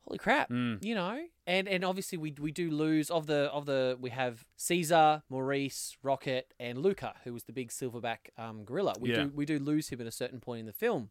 [0.07, 0.83] holy crap, Mm.
[0.85, 1.19] you know.
[1.47, 5.97] And and obviously we we do lose of the of the we have Caesar, Maurice,
[6.03, 8.95] Rocket, and Luca, who was the big silverback um, gorilla.
[9.01, 9.25] We Yeah.
[9.25, 11.11] do we do lose him at a certain point in the film,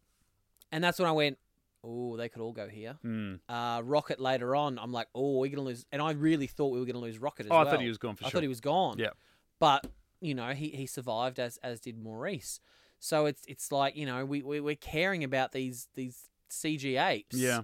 [0.70, 1.38] and that's when I went,
[1.84, 2.98] oh, they could all go here.
[3.04, 3.40] Mm.
[3.48, 6.78] Uh, Rocket later on, I'm like, oh, we're gonna lose, and I really thought we
[6.80, 8.38] were gonna lose Rocket as oh, I thought he was gone for I sure.
[8.38, 8.98] thought he was gone.
[8.98, 9.10] Yeah.
[9.58, 9.86] But
[10.20, 12.60] you know, he, he survived as as did Maurice.
[13.00, 17.36] So it's it's like you know we, we we're caring about these these CG apes.
[17.36, 17.62] yeah,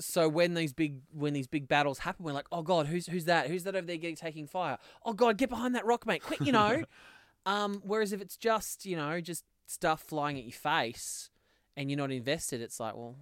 [0.00, 3.26] So when these big when these big battles happen, we're like, oh god, who's who's
[3.26, 3.48] that?
[3.48, 4.78] Who's that over there getting taking fire?
[5.04, 6.40] Oh god, get behind that rock, mate, quick!
[6.40, 6.84] You know.
[7.46, 7.82] um.
[7.84, 11.30] Whereas if it's just you know just stuff flying at your face
[11.76, 13.16] and you're not invested, it's like, well,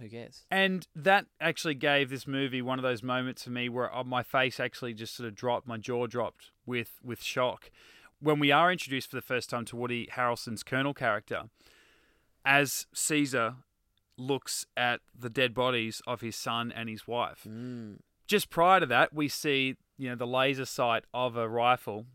[0.00, 0.44] who cares?
[0.50, 4.22] and that actually gave this movie one of those moments for me where uh, my
[4.22, 7.70] face actually just sort of dropped, my jaw dropped with with shock.
[8.20, 11.44] when we are introduced for the first time to Woody Harrelson's Colonel character,
[12.44, 13.56] as Caesar
[14.18, 17.46] looks at the dead bodies of his son and his wife.
[17.48, 17.98] Mm.
[18.26, 22.06] Just prior to that, we see you know the laser sight of a rifle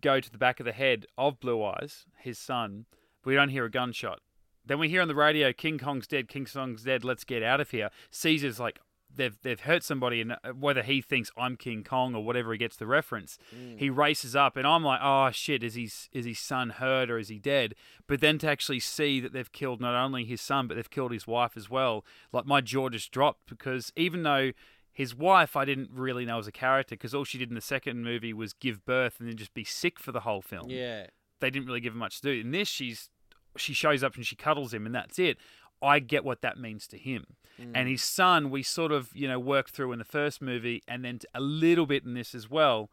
[0.00, 2.86] go to the back of the head of Blue Eyes, his son.
[3.24, 4.20] We don't hear a gunshot.
[4.64, 6.28] Then we hear on the radio, "King Kong's dead.
[6.28, 7.04] King Kong's dead.
[7.04, 8.78] Let's get out of here." Caesar's like,
[9.14, 12.58] they've they've hurt somebody, and uh, whether he thinks I'm King Kong or whatever he
[12.58, 13.38] gets the reference,
[13.76, 17.18] he races up, and I'm like, oh shit, is his is his son hurt or
[17.18, 17.74] is he dead?
[18.06, 21.12] But then to actually see that they've killed not only his son but they've killed
[21.12, 24.52] his wife as well, like my jaw just dropped because even though
[24.92, 27.60] his wife I didn't really know as a character because all she did in the
[27.60, 31.06] second movie was give birth and then just be sick for the whole film Yeah.
[31.38, 32.40] they didn't really give her much to do.
[32.40, 33.08] In this, she's
[33.56, 35.36] she shows up and she cuddles him, and that's it.
[35.82, 37.24] I get what that means to him.
[37.60, 37.72] Mm.
[37.74, 41.04] And his son, we sort of you know worked through in the first movie, and
[41.04, 42.90] then a little bit in this as well.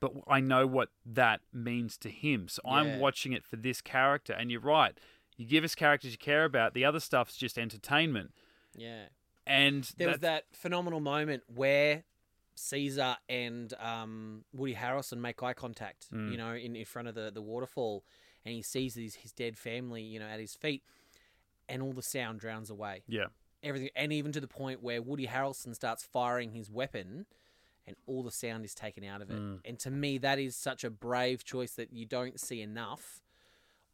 [0.00, 4.32] But I know what that means to him, so I'm watching it for this character.
[4.32, 4.96] And you're right.
[5.36, 6.72] You give us characters you care about.
[6.72, 8.32] The other stuff's just entertainment.
[8.76, 9.06] Yeah.
[9.44, 12.04] And There was that phenomenal moment where
[12.54, 16.30] Caesar and um, Woody Harrelson make eye contact, Mm.
[16.32, 18.04] you know, in, in front of the, the waterfall,
[18.44, 20.82] and he sees his, his dead family, you know, at his feet,
[21.68, 23.02] and all the sound drowns away.
[23.08, 23.26] yeah,
[23.62, 27.26] Everything, and even to the point where Woody Harrelson starts firing his weapon,
[27.86, 29.38] and all the sound is taken out of it.
[29.38, 29.60] Mm.
[29.64, 33.20] And to me, that is such a brave choice that you don't see enough.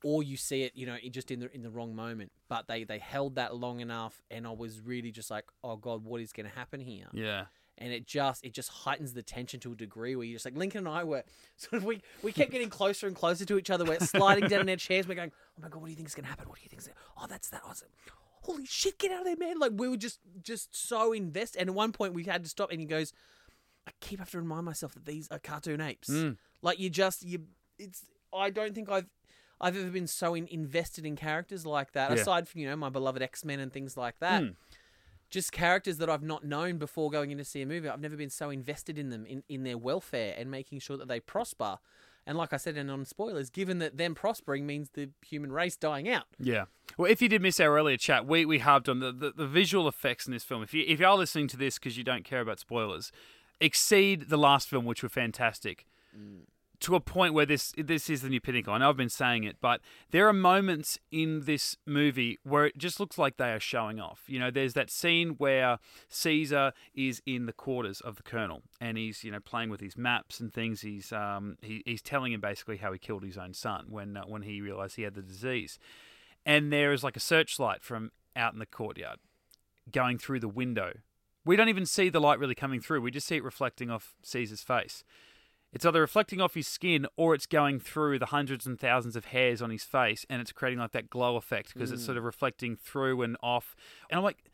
[0.03, 2.31] Or you see it, you know, in- just in the in the wrong moment.
[2.49, 6.05] But they they held that long enough, and I was really just like, oh god,
[6.05, 7.07] what is going to happen here?
[7.15, 7.47] yeah,
[7.79, 10.57] and it just it just heightens the tension to a degree where you're just like
[10.57, 11.25] Lincoln and I were
[11.57, 13.85] sort of we we kept getting closer and closer to each other.
[13.85, 15.09] We're sliding down in our chairs.
[15.09, 16.49] We're going, oh my god, what do you think is gonna happen?
[16.49, 16.89] What do you think is?
[17.21, 17.63] Oh, that's that.
[17.67, 17.89] Awesome.
[18.43, 19.59] Holy shit, get out of there, man!
[19.59, 21.61] Like we were just just so invested.
[21.61, 23.13] And at one point we had to stop, and he goes,
[23.87, 26.11] I keep have to remind myself that these are cartoon apes.
[26.11, 26.37] Mm.
[26.63, 27.45] Like you just you
[27.79, 29.07] it's I don't think I've
[29.61, 32.11] I've ever been so in, invested in characters like that.
[32.11, 32.17] Yeah.
[32.17, 34.55] Aside from you know my beloved X Men and things like that Mm.
[35.35, 37.89] Just characters that I've not known before going in to see a movie.
[37.89, 41.09] I've never been so invested in them, in, in their welfare and making sure that
[41.09, 41.79] they prosper.
[42.27, 45.77] And like I said, and on spoilers, given that them prospering means the human race
[45.77, 46.25] dying out.
[46.39, 46.67] Yeah.
[46.97, 49.47] Well, if you did miss our earlier chat, we, we harped on the, the, the
[49.47, 50.63] visual effects in this film.
[50.63, 53.13] If you if you are listening to this because you don't care about spoilers,
[53.61, 55.85] exceed the last film, which were fantastic,
[56.17, 56.45] mm.
[56.85, 58.73] To a point where this this is the new pinnacle.
[58.73, 62.79] I know I've been saying it, but there are moments in this movie where it
[62.79, 64.23] just looks like they are showing off.
[64.27, 68.97] You know, there's that scene where Caesar is in the quarters of the colonel, and
[68.97, 70.83] he's you know playing with his maps and things.
[70.83, 74.25] He's um he, he's telling him basically how he killed his own son when uh,
[74.25, 75.79] when he realized he had the disease
[76.47, 79.19] and there is like a searchlight from out in the courtyard
[79.91, 80.95] going through the window.
[81.45, 83.03] We don't even see the light really coming through.
[83.03, 85.05] We just see it reflecting off Caesar's face.
[85.75, 89.27] It's either reflecting off his skin or it's going through the hundreds and thousands of
[89.27, 92.19] hairs on his face and it's creating like that glow effect because it's sort mm.
[92.19, 93.75] of reflecting through and off.
[94.09, 94.45] And I'm like,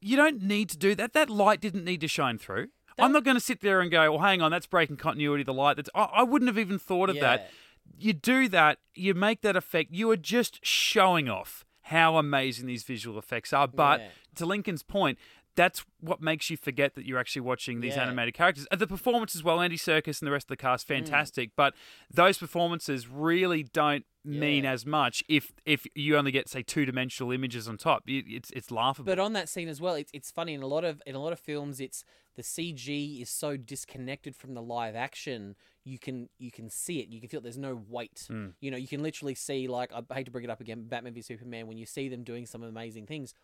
[0.00, 1.12] you don't need to do that.
[1.12, 2.68] That light didn't need to shine through.
[2.98, 5.42] I'm not going to sit there and go, well, hang on, that's breaking continuity.
[5.42, 5.88] The light that's.
[5.94, 7.50] I, I wouldn't have even thought of that
[7.98, 12.84] you do that, you make that effect, you are just showing off how amazing these
[12.84, 13.68] visual effects are.
[13.68, 14.08] But Yeah.
[14.36, 15.18] to Lincoln's point,
[15.54, 18.04] that's what makes you forget that you're actually watching these Yeah.
[18.04, 18.66] animated characters.
[18.70, 20.96] And the performance as well, Andy Serkis and the rest of the cast, Mm.
[20.96, 21.50] fantastic.
[21.56, 21.74] But
[22.10, 24.72] those performances really don't mean Yeah.
[24.72, 28.04] as much if if you only get say two dimensional images on top.
[28.06, 29.06] It's it's laughable.
[29.06, 31.18] But on that scene as well, it's, it's funny in a lot of in a
[31.22, 32.04] lot of films, it's
[32.36, 35.54] the CG is so disconnected from the live action.
[35.84, 37.08] You can you can see it.
[37.08, 37.42] You can feel it.
[37.42, 38.26] There's no weight.
[38.30, 38.54] Mm.
[38.60, 41.12] You know, you can literally see like I hate to bring it up again, Batman
[41.14, 41.66] v Superman.
[41.66, 43.34] When you see them doing some amazing things,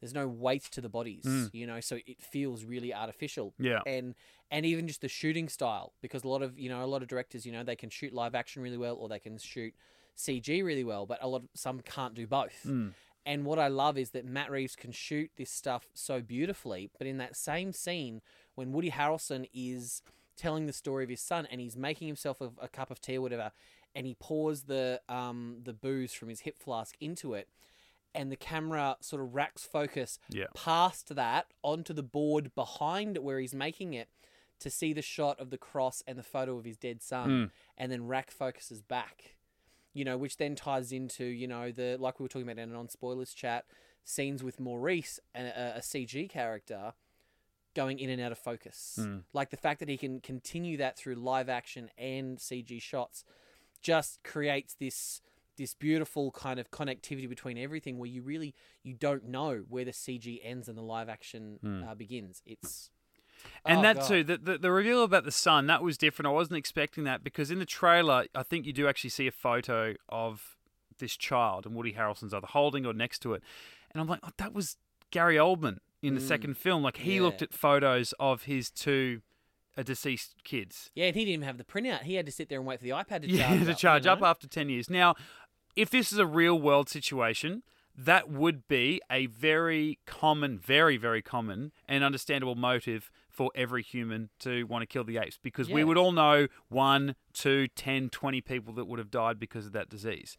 [0.00, 1.24] there's no weight to the bodies.
[1.24, 1.50] Mm.
[1.52, 3.54] You know, so it feels really artificial.
[3.58, 3.80] yeah.
[3.86, 4.14] and
[4.50, 7.08] and even just the shooting style because a lot of you know a lot of
[7.08, 9.72] directors you know they can shoot live action really well or they can shoot
[10.16, 12.92] CG really well but a lot of some can't do both Mm.
[13.24, 17.06] and what I love is that Matt Reeves can shoot this stuff so beautifully but
[17.06, 18.22] in that same scene
[18.56, 20.02] when Woody Harrelson is
[20.36, 23.18] telling the story of his son and he's making himself a, a cup of tea
[23.18, 23.52] or whatever
[23.94, 27.48] and he pours the um the booze from his hip flask into it
[28.14, 30.46] and the camera sort of racks focus Yeah.
[30.54, 34.08] past that onto the board behind where he's making it
[34.58, 37.50] to see the shot of the cross and the photo of his dead son Mm.
[37.78, 39.36] and then rack focuses back
[39.92, 42.68] you know which then ties into you know the like we were talking about in
[42.70, 43.64] a non-spoilers chat
[44.04, 46.92] scenes with maurice a, a, a cg character
[47.74, 49.22] going in and out of focus Mm.
[49.32, 53.24] like the fact that he can continue that through live action and cg shots
[53.80, 55.22] just creates this
[55.60, 59.90] this beautiful kind of connectivity between everything where you really you don't know where the
[59.92, 61.82] CG ends and the live action Hmm.
[61.84, 62.42] uh, begins.
[62.46, 62.90] It's
[63.64, 64.08] And Oh, that God.
[64.08, 66.26] too, the, the the reveal about the sun, that was different.
[66.26, 69.32] I wasn't expecting that because in the trailer, I think you do actually see a
[69.32, 70.56] photo of
[70.98, 73.42] this child and Woody Harrelson's either holding or next to it,
[73.92, 74.76] and I'm like, oh, that was
[75.10, 76.28] Gary Oldman in the Mm.
[76.28, 76.82] second film.
[76.82, 77.22] Like he Yeah.
[77.22, 79.20] looked at photos of his two
[79.78, 80.90] uh, deceased kids.
[80.94, 82.02] Yeah, and he didn't even have the printout.
[82.02, 83.64] He had to sit there and wait for the iPad to yeah, charge.
[83.66, 84.90] to up, charge you up after 10 years.
[84.90, 85.14] Now,
[85.76, 87.62] if this is a real world situation,
[87.96, 94.30] that would be a very common, very, very common and understandable motive for every human
[94.38, 98.40] to want to kill the apes because we would all know one, two, 10, 20
[98.40, 100.36] people that would have died because of that disease.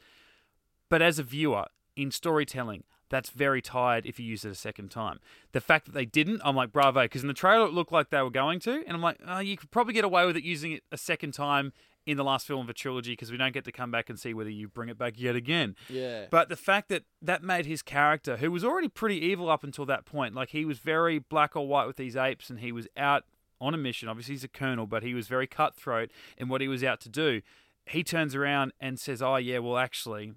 [0.90, 1.66] But as a viewer,
[1.96, 5.20] in storytelling, that's very tired if you use it a second time.
[5.52, 8.10] The fact that they didn't, I'm like, bravo, because in the trailer it looked like
[8.10, 10.44] they were going to, and I'm like, oh, you could probably get away with it
[10.44, 11.74] using it a second time
[12.12, 14.20] in the last film of a trilogy because we don't get to come back and
[14.20, 15.76] see whether you bring it back yet again.
[15.90, 16.26] Yeah.
[16.30, 19.86] But the fact that that made his character, who was already pretty evil up until
[19.86, 22.88] that point, like he was very black or white with these apes and he was
[22.98, 23.24] out
[23.60, 24.10] on a mission.
[24.10, 27.10] Obviously, he's a colonel, but he was very cutthroat in what he was out to
[27.10, 27.42] do.
[27.86, 30.34] He turns around and says, Oh, yeah, well, actually,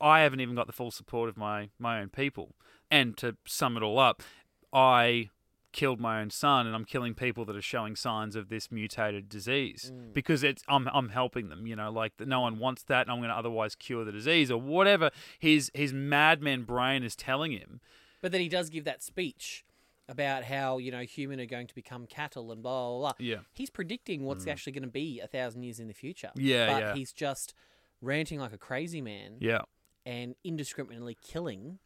[0.00, 2.54] I haven't even got the full support of my, my own people.
[2.90, 4.22] And to sum it all up,
[4.72, 5.30] I
[5.74, 9.28] killed my own son and I'm killing people that are showing signs of this mutated
[9.28, 10.14] disease mm.
[10.14, 13.10] because it's I'm I'm helping them you know like that no one wants that and
[13.10, 17.52] I'm going to otherwise cure the disease or whatever his his madman brain is telling
[17.52, 17.80] him
[18.22, 19.64] But then he does give that speech
[20.08, 23.12] about how you know human are going to become cattle and blah blah blah.
[23.18, 23.38] Yeah.
[23.52, 24.52] He's predicting what's mm.
[24.52, 26.30] actually going to be a thousand years in the future.
[26.36, 26.94] Yeah, But yeah.
[26.94, 27.54] he's just
[28.00, 29.62] ranting like a crazy man yeah
[30.06, 31.78] and indiscriminately killing.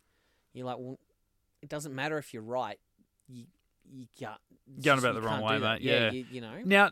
[0.53, 0.99] You're like, well,
[1.63, 2.79] it doesn't matter if you're right.
[3.29, 3.45] You
[3.93, 4.41] you can't.
[4.83, 6.11] Going about the wrong way, mate, yeah.
[6.11, 6.61] you, you know.
[6.65, 6.91] Now,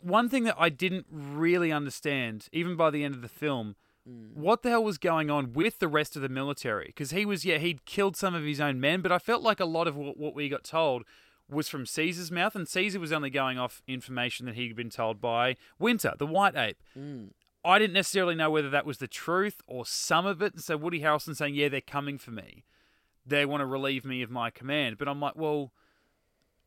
[0.00, 3.76] one thing that I didn't really understand, even by the end of the film,
[4.08, 4.34] Mm.
[4.34, 6.86] what the hell was going on with the rest of the military?
[6.86, 9.58] Because he was, yeah, he'd killed some of his own men, but I felt like
[9.58, 11.02] a lot of what, what we got told
[11.48, 15.20] was from Caesar's mouth, and Caesar was only going off information that he'd been told
[15.20, 16.78] by Winter, the white ape.
[16.96, 17.30] Mm.
[17.64, 20.54] I didn't necessarily know whether that was the truth or some of it.
[20.54, 22.64] And so Woody Harrelson saying, "Yeah, they're coming for me.
[23.26, 25.72] They want to relieve me of my command." But I'm like, well,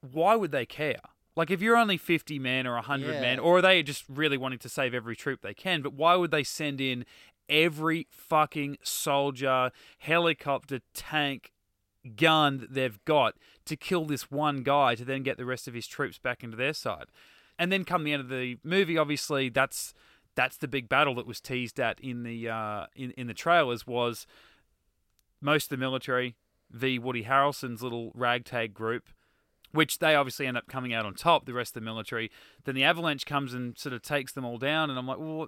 [0.01, 0.99] why would they care?
[1.35, 3.21] Like, if you're only 50 men or 100 Yeah.
[3.21, 5.81] men, or are they just really wanting to save every troop they can?
[5.81, 7.05] But why would they send in
[7.47, 11.51] every fucking soldier, helicopter, tank,
[12.15, 13.35] gun that they've got
[13.65, 16.57] to kill this one guy to then get the rest of his troops back into
[16.57, 17.05] their side?
[17.57, 19.93] And then come the end of the movie, obviously, that's
[20.35, 23.85] that's the big battle that was teased at in the uh, in in the trailers
[23.85, 24.25] was
[25.41, 26.35] most of the military
[26.71, 29.09] v Woody Harrelson's little ragtag group,
[29.71, 31.45] which they obviously end up coming out on top.
[31.45, 32.31] The rest of the military.
[32.65, 35.47] Then the avalanche comes and sort of takes them all down, and I'm like, well,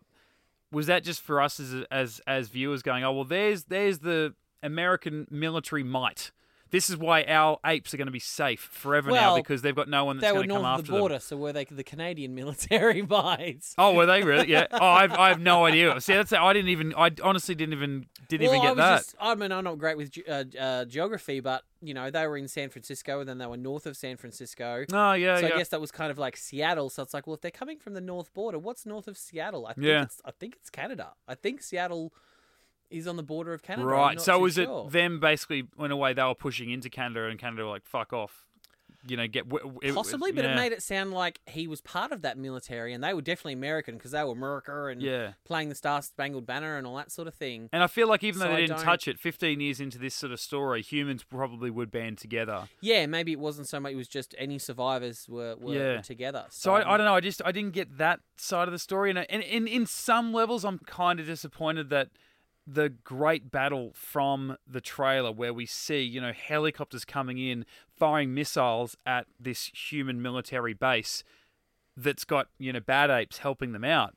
[0.71, 4.33] was that just for us as as as viewers going, oh well, there's there's the
[4.63, 6.31] American military might.
[6.71, 9.89] This is why our apes are going to be safe forever now because they've got
[9.89, 10.65] no one that's going to come after them.
[10.65, 10.99] They were north of the them.
[11.01, 13.75] border, so were they the Canadian military mites?
[13.77, 14.49] Oh, were they really?
[14.49, 14.67] Yeah.
[14.71, 15.99] Oh, I've, I have no idea.
[15.99, 16.93] See, that's I didn't even.
[16.95, 18.97] I honestly didn't even didn't well, even I get was that.
[18.97, 22.37] Just, I mean, I'm not great with uh, uh, geography, but you know, they were
[22.37, 24.85] in San Francisco, and then they were north of San Francisco.
[24.93, 25.53] Oh yeah, so yeah.
[25.53, 26.89] I guess that was kind of like Seattle.
[26.89, 29.67] So it's like, well, if they're coming from the north border, what's north of Seattle?
[29.67, 30.03] I think Yeah.
[30.03, 31.11] it's I think it's Canada.
[31.27, 32.13] I think Seattle
[32.91, 33.87] is on the border of Canada.
[33.87, 34.19] Right.
[34.21, 34.85] So was sure.
[34.87, 37.85] it them basically in a way they were pushing into Canada and Canada were like
[37.85, 38.45] fuck off,
[39.07, 40.51] you know, get w- it- Possibly, but yeah.
[40.51, 43.53] it made it sound like he was part of that military, and they were definitely
[43.53, 45.33] American because they were America and Yeah.
[45.43, 47.67] playing the Star Spangled Banner and all that sort of thing.
[47.73, 49.97] And I feel like even though they I didn't don't- touch it, 15 years into
[49.97, 52.69] this sort of story, humans probably would band together.
[52.79, 53.93] Yeah, maybe it wasn't so much.
[53.93, 55.95] It was just any survivors were, were, Yeah.
[55.95, 56.45] were together.
[56.49, 57.15] So I, I um, don't know.
[57.15, 60.31] I just I didn't get that side of the story, and and in in some
[60.31, 62.09] levels, I'm kind of disappointed that
[62.67, 67.65] the great battle from the trailer, where we see you know helicopters coming in,
[67.97, 71.23] firing missiles at this human military base,
[71.97, 74.15] that's got you know bad apes helping them out.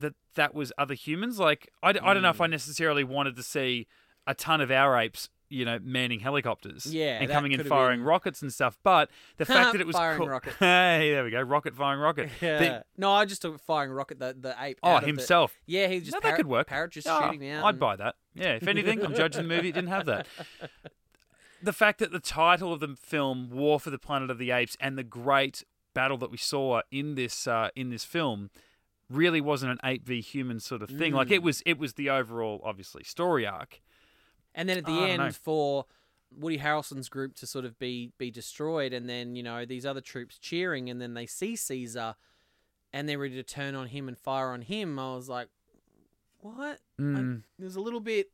[0.00, 1.38] That that was other humans.
[1.38, 2.44] Like I I don't know if Mm.
[2.44, 3.86] I necessarily wanted to see
[4.26, 5.28] a ton of our apes.
[5.52, 8.78] You know, manning helicopters, Yeah, and that coming in could've firing been- rockets and stuff.
[8.82, 10.56] But the fact that it was Firing co- rockets.
[10.58, 12.30] hey, there we go, rocket firing rocket.
[12.40, 14.78] The- no, I just took firing rocket the the ape.
[14.82, 15.54] oh, out of the- himself.
[15.66, 16.66] yeah, he was just no, that parrot, could work.
[16.68, 17.64] Parrot just Yeah, shooting out.
[17.64, 18.14] I'd and- buy that.
[18.34, 19.68] Yeah, if anything, I'm judging the movie.
[19.68, 20.26] It didn't have that.
[21.62, 24.76] The fact that the title of the film, "War for the Planet of the Apes,"
[24.80, 28.50] and the great battle that we saw in this uh, in this film,
[29.08, 31.12] really wasn't an ape v human sort of thing.
[31.12, 31.32] Like Mm.
[31.32, 33.80] it was, it was the overall, obviously, story arc.
[34.54, 35.86] And then at the don't end, for
[36.36, 40.00] Woody Harrelson's group to sort of be be destroyed, and then you know these other
[40.00, 42.14] troops cheering, and then they see Caesar,
[42.92, 44.98] and they're ready to turn on him and fire on him.
[44.98, 45.48] I was like,
[46.40, 46.80] what?
[47.00, 47.42] Mm.
[47.58, 48.30] There's a little bit.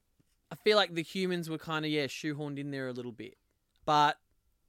[0.51, 3.37] I feel like the humans were kind of yeah shoehorned in there a little bit,
[3.85, 4.19] but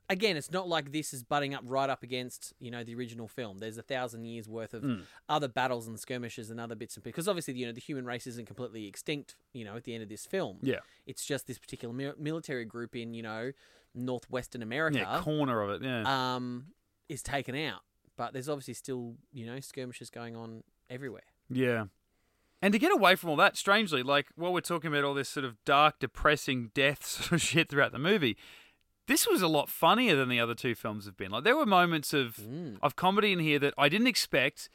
[0.10, 3.28] again, it's not like this is butting up right up against you know the original
[3.28, 3.60] film.
[3.60, 5.04] There's a thousand years worth of Mm.
[5.28, 7.14] other battles and skirmishes and other bits and pieces.
[7.14, 9.36] because obviously you know the human race isn't completely extinct.
[9.54, 10.80] You know at the end of this film, Yeah.
[11.06, 13.52] it's just this particular mi- military group in you know
[13.96, 15.86] northwestern America Yeah, corner of it.
[15.86, 16.36] Yeah.
[16.36, 16.68] um,
[17.08, 17.82] is taken out.
[18.18, 21.24] But there's obviously still you know skirmishes going on everywhere.
[21.50, 21.86] Yeah.
[22.62, 25.30] And to get away from all that, strangely, like while we're talking about all this
[25.30, 28.36] sort of dark, depressing death sort of shit throughout the movie,
[29.10, 31.32] this was a lot funnier than the other two films have been.
[31.32, 32.78] Like there were moments of Mm.
[32.82, 34.70] of comedy in here that I didn't expect,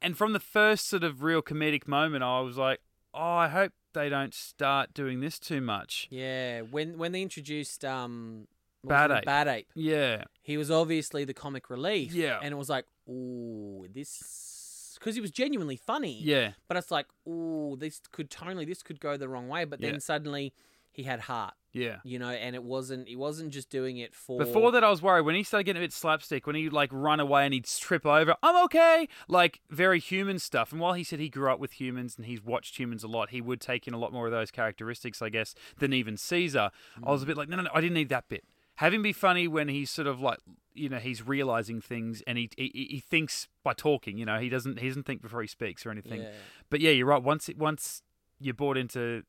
[0.00, 2.80] and from the first sort of real comedic moment, I was like,
[3.12, 7.84] "Oh, I hope they don't start doing this too much." Yeah, when when they introduced
[7.84, 8.46] um
[8.84, 9.10] Bad?
[9.10, 9.24] Ape.
[9.24, 12.12] Bad Ape, Yeah, he was obviously the comic relief.
[12.12, 12.38] Yeah.
[12.40, 16.20] and it was like, oh, this because he was genuinely funny.
[16.22, 19.64] yeah, but it's like, oh, this could totally this could go the wrong way.
[19.64, 19.98] But then Yeah.
[20.00, 20.52] suddenly
[20.92, 21.96] he had heart, yeah.
[22.02, 25.02] you know, and it wasn't he wasn't just doing it for Before that, I was
[25.02, 27.66] worried when he started getting a bit slapstick, when he'd like run away and he'd
[27.66, 28.36] trip over.
[28.42, 30.72] I'm okay, like very human stuff.
[30.72, 33.30] And while he said he grew up with humans and he's watched humans a lot,
[33.30, 36.70] he would take in a lot more of those characteristics, I guess, than even Caesar.
[37.02, 37.28] I was a mm.
[37.28, 38.44] bit like, no, no, no, I didn't need that bit.
[38.76, 40.38] Have him be funny when he's sort of like,
[40.72, 44.16] you know, he's realizing things and he he, he thinks by talking.
[44.16, 46.22] You know, he doesn't he doesn't think before he speaks or anything.
[46.22, 46.30] Yeah.
[46.70, 47.22] But yeah, you're right.
[47.22, 48.02] Once it once
[48.38, 49.24] you're bought into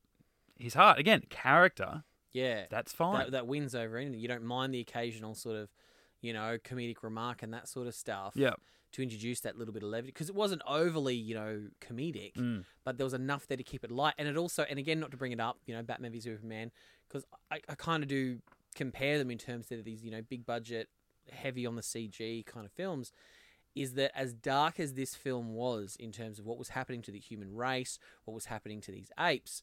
[0.56, 3.18] his heart again, character, Yeah, that's fine.
[3.18, 4.20] that, that wins over anything.
[4.20, 5.68] You don't mind the occasional sort of,
[6.20, 8.32] you know, comedic remark and that sort of stuff.
[8.36, 8.54] yeah.
[8.94, 12.64] To introduce that little bit of levity because it wasn't overly, you know, comedic, Mm.
[12.82, 14.14] but there was enough there to keep it light.
[14.18, 16.72] And it also, and again, not to bring it up, you know, Batman v Superman,
[17.06, 18.40] because I, I kind of do
[18.74, 20.88] compare them in terms of these, you know, big budget,
[21.30, 23.12] heavy on the CG kind of films.
[23.76, 27.12] Is that as dark as this film was in terms of what was happening to
[27.12, 29.62] the human race, what was happening to these apes,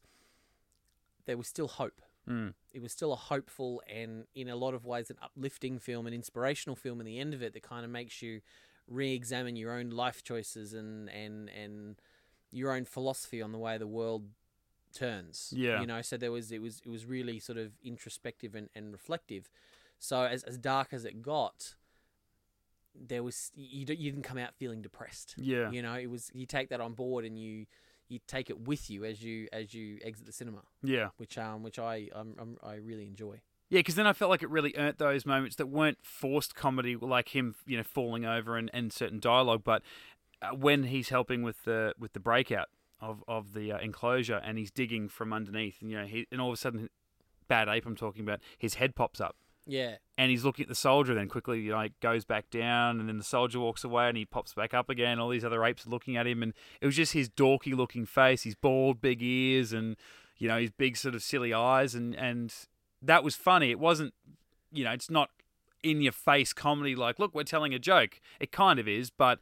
[1.26, 2.54] there was still hope Mm.
[2.74, 6.14] it was still a hopeful and in a lot of ways an uplifting film an
[6.14, 8.42] inspirational film in the end of it that kind of makes you
[8.88, 11.96] re-examine your own life choices and and and
[12.52, 14.26] your own philosophy on the way the world
[14.94, 15.80] turns Yeah.
[15.82, 18.92] you know so there was it was it was really sort of introspective and, and
[18.92, 19.50] reflective
[20.00, 21.76] so as, as dark as it got
[23.00, 25.70] there was you, you didn't come out feeling depressed Yeah.
[25.72, 27.66] you know it was you take that on board and you
[28.10, 31.10] you take it with you as you as you exit the cinema Yeah.
[31.18, 33.42] which um which I um, I really enjoy.
[33.70, 36.96] Yeah, because then I felt like it really earned those moments that weren't forced comedy,
[36.96, 39.64] like him, you know, falling over and, and certain dialogue.
[39.66, 39.82] But
[40.42, 42.70] uh, when he's helping with the with the breakout
[43.02, 46.40] of of the uh, enclosure and he's digging from underneath, and you know, he and
[46.40, 46.90] all of a sudden,
[47.50, 49.36] bad ape I'm talking about, his head pops up.
[49.68, 53.00] Yeah, And he's looking at the soldier, then quickly you know, like, goes back down,
[53.00, 55.20] and then the soldier walks away, and he pops back up again.
[55.20, 58.06] All these other apes are looking at him, and it was just his dorky looking
[58.06, 59.98] face, his bald, big ears, and
[60.38, 62.54] you know his big sort of silly eyes, and and
[63.02, 63.70] that was funny.
[63.70, 64.14] It wasn't,
[64.72, 65.30] you know, it's not
[65.84, 68.20] in your face comedy like, look, we're telling a joke.
[68.40, 69.40] It kind of is, but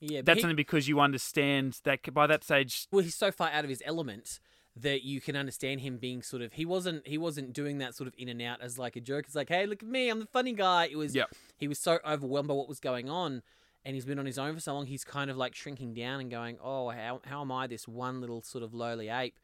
[0.00, 0.20] yeah.
[0.20, 2.86] but that's he- only because you understand that by that stage.
[2.90, 4.40] well, he's so far out of his element
[4.76, 8.06] that you can understand him being sort of he wasn't he wasn't doing that sort
[8.06, 9.24] of in and out as like a joke.
[9.26, 10.86] It's like, hey, look at me, I'm the funny guy.
[10.86, 11.24] It was Yeah.
[11.56, 13.42] he was so overwhelmed by what was going on.
[13.84, 14.86] And he's been on his own for so long.
[14.86, 18.20] He's kind of like shrinking down and going, "Oh, how how am I this one
[18.20, 19.38] little sort of lowly ape?"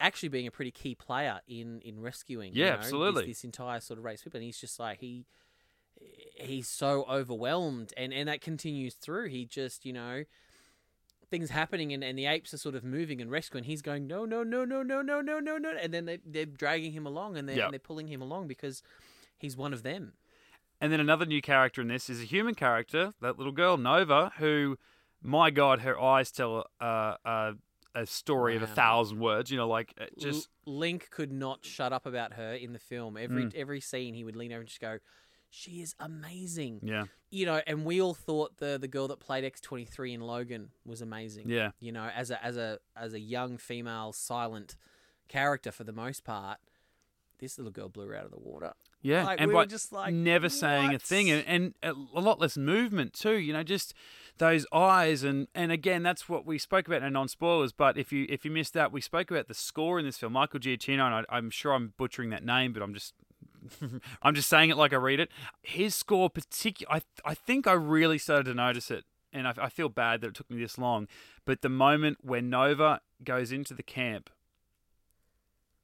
[0.00, 2.54] Actually, being a pretty key player in in rescuing.
[2.54, 3.26] you Yeah, know, this- absolutely.
[3.26, 5.26] This, entire sort of race people, and he's just like he
[6.36, 10.24] he's so overwhelmed and and that continues through he just you know
[11.30, 14.24] things happening and, and the apes are sort of moving and rescuing he's going no
[14.24, 17.36] no no no no no no no no and then they, they're dragging him along
[17.36, 17.64] and they're, Yeah.
[17.64, 18.82] and they're pulling him along because
[19.38, 20.12] he's one of them
[20.80, 24.32] And then another new character in this is a human character, that little girl Nova,
[24.38, 24.76] who,
[25.22, 27.52] my God, her eyes tell uh, uh,
[27.94, 29.50] a story of a thousand words.
[29.50, 32.78] You know, like uh, L- just link could not shut up about her in the
[32.78, 33.54] film every Mm.
[33.54, 34.98] every scene he would lean over and just go
[35.54, 39.44] she is amazing yeah, you know and we all thought the the girl that played
[39.44, 43.56] x23 in logan was amazing yeah, you know, as a as a as a young
[43.58, 44.76] female silent
[45.28, 46.58] character for the most part,
[47.38, 48.72] this little girl blew her out of the water.
[49.02, 49.24] yeah.
[49.24, 52.20] Like, and we by were just like never saying a thing, and, and a a
[52.20, 53.36] lot less movement too.
[53.36, 53.94] You know, just
[54.38, 57.72] those eyes, and and again, that's what we spoke about in non spoilers.
[57.72, 60.32] But if you if you missed that, we spoke about the score in this film.
[60.32, 63.14] Michael Giacchino, and I, I'm sure I'm butchering that name, but I'm just.
[64.22, 65.30] I'm just saying it like I read it.
[65.62, 69.68] His score, particular, I I think I really started to notice it, and I, I
[69.68, 71.08] feel bad that it took me this long.
[71.44, 74.30] But the moment when Nova goes into the camp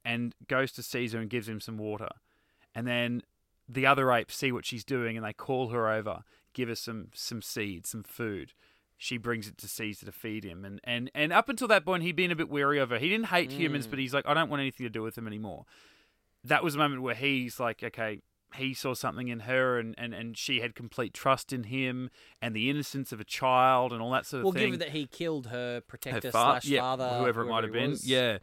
[0.05, 2.09] and goes to Caesar and gives him some water,
[2.75, 3.23] and then
[3.69, 6.25] the other apes see what she's doing and they call her over,
[6.55, 8.53] give her some some seeds, some food.
[8.99, 12.03] She brings it to Caesar to feed him, and and and up until that point,
[12.03, 12.99] he'd been a bit weary of her.
[12.99, 13.91] He didn't hate humans, Mm.
[13.91, 15.65] but he's like, I don't want anything to do with them anymore.
[16.45, 18.21] That was a moment where he's like, okay,
[18.57, 22.11] he saw something in her and, and, and she had complete trust in him
[22.43, 24.45] and the innocence of a child and all that sort of thing.
[24.45, 24.65] Well, thing.
[24.73, 27.73] given that he killed her Her protector fa- slash yeah, father, whoever it might have
[27.73, 27.91] been.
[27.91, 28.07] was.
[28.09, 28.39] Yeah.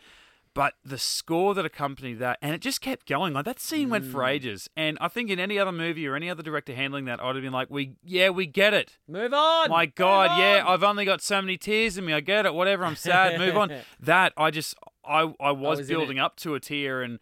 [0.53, 3.33] But the score that accompanied that, and it just kept going.
[3.33, 4.29] Like that scene went for Mm.
[4.29, 4.67] ages.
[4.75, 7.43] And I think in any other movie or any other director handling that, I'd have
[7.43, 8.97] been like, "We, yeah, we get it.
[9.07, 9.69] Move on.
[9.69, 10.63] My God, yeah!
[10.67, 12.13] I've only got so many tears in me.
[12.13, 12.55] I get it.
[12.55, 12.85] Whatever.
[12.85, 13.37] I'm sad.
[13.39, 13.71] Move on.
[13.99, 14.73] That I just,
[15.05, 17.19] I, I was, was building up to a tear, and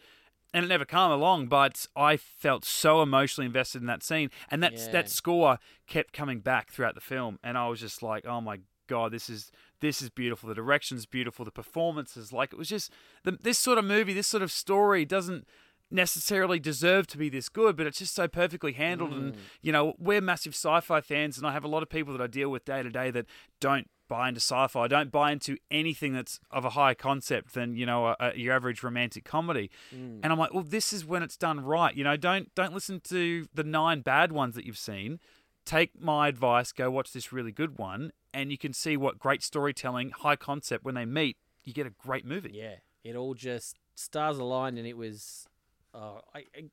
[0.55, 1.47] and it never came along.
[1.47, 4.91] But I felt so emotionally invested in that scene, and that Yeah.
[4.91, 8.61] that score kept coming back throughout the film, and I was just like, oh my
[8.87, 9.51] God, this is
[9.81, 10.47] this is beautiful.
[10.47, 11.43] The direction's beautiful.
[11.45, 12.91] The performances, like it was just
[13.23, 15.45] the, this sort of movie, this sort of story doesn't
[15.91, 19.11] necessarily deserve to be this good, but it's just so perfectly handled.
[19.13, 19.39] And Mm.
[19.61, 22.27] you know, we're massive sci-fi fans, and I have a lot of people that I
[22.27, 23.25] deal with day to day that
[23.59, 27.75] don't buy into sci-fi, I don't buy into anything that's of a higher concept than
[27.75, 29.69] you know a, a, your average romantic comedy.
[29.93, 30.19] Mm.
[30.23, 31.95] And I'm like, well, this is when it's done right.
[31.95, 35.19] You know, don't don't listen to the nine bad ones that you've seen.
[35.65, 39.41] Take my advice, go watch this really good one, and you can see what great
[39.41, 42.51] storytelling, high concept when they meet, you get a great movie.
[42.53, 45.47] Yeah, it all just stars aligned, and it was.
[45.93, 46.65] Uh, I, I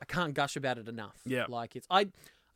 [0.00, 1.16] I can't gush about it enough.
[1.24, 1.46] Yeah.
[1.48, 2.06] like it's I.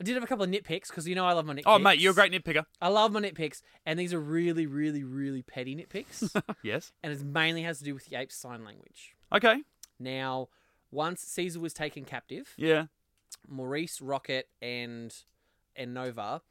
[0.00, 1.62] I did have a couple of nitpicks because you know I love my nitpicks.
[1.66, 2.64] Oh, mate, you're a great nitpicker.
[2.80, 6.92] I love my nitpicks, and these are really, really, really petty nitpicks, yes.
[7.02, 9.14] and it mainly has to do with the ape's sign language.
[9.32, 9.62] Okay.
[9.98, 10.48] Now,
[10.90, 12.86] once Caesar was taken captive, Yeah.
[13.46, 15.14] Maurice, Rocket, and
[15.76, 16.42] and Nova,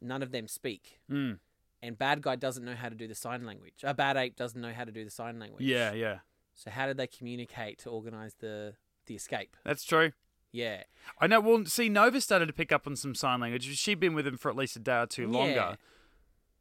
[0.00, 1.38] none of them speak, Mm.
[1.82, 3.80] and Bad Guy doesn't know how to do the sign language.
[3.82, 5.64] A Bad Ape doesn't know how to do the sign language.
[5.64, 5.92] Yeah.
[5.92, 6.20] Yeah.
[6.54, 8.74] So how did they communicate to organize the
[9.06, 9.56] the escape?
[9.64, 10.12] That's true.
[10.52, 10.82] Yeah.
[11.20, 11.40] I know.
[11.40, 13.64] Well, see, Nova started to pick up on some sign language.
[13.76, 15.76] She'd been with him for at least a day or two longer.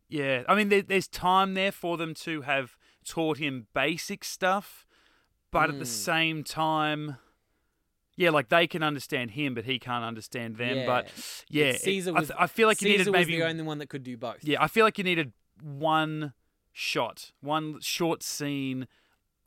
[0.09, 0.43] Yeah.
[0.47, 4.85] I mean, there, there's time there for them to have taught him basic stuff,
[5.51, 5.87] but at the Mm.
[5.87, 7.17] same time,
[8.15, 10.77] yeah, like they can understand him, but he can't understand them.
[10.77, 10.85] Yeah.
[10.85, 13.39] But yeah, it- Caesar I, th- I feel like you Caesar needed was maybe.
[13.39, 14.37] the only one that could do both.
[14.43, 16.33] yeah, I feel like you needed one
[16.71, 18.87] shot, one short scene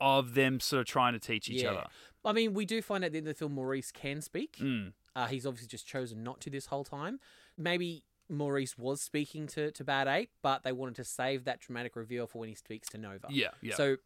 [0.01, 1.71] of them sort of trying to teach each Yeah.
[1.71, 1.85] other.
[2.25, 4.57] I mean, we do find out at the end of the film Maurice can speak.
[4.59, 4.93] Mm.
[5.15, 7.19] Uh, he's obviously just chosen not to this whole time.
[7.57, 11.95] Maybe Maurice was speaking to, to Bad Ape, but they wanted to save that dramatic
[11.95, 13.27] reveal for when he speaks to Nova.
[13.29, 13.49] Yeah.
[13.61, 13.75] Yeah.
[13.75, 13.97] So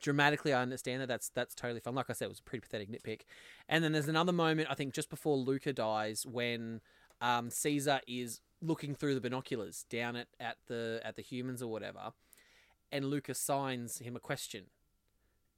[0.00, 1.08] dramatically, I understand that.
[1.08, 1.94] That's that's totally fun.
[1.94, 3.22] Like I said, it was a pretty pathetic nitpick.
[3.68, 6.80] And then there's another moment, I think, just before Luca dies, when
[7.20, 11.70] um, Caesar is looking through the binoculars down at, at the at the humans or
[11.70, 12.12] whatever,
[12.90, 14.64] and Luca signs him a question,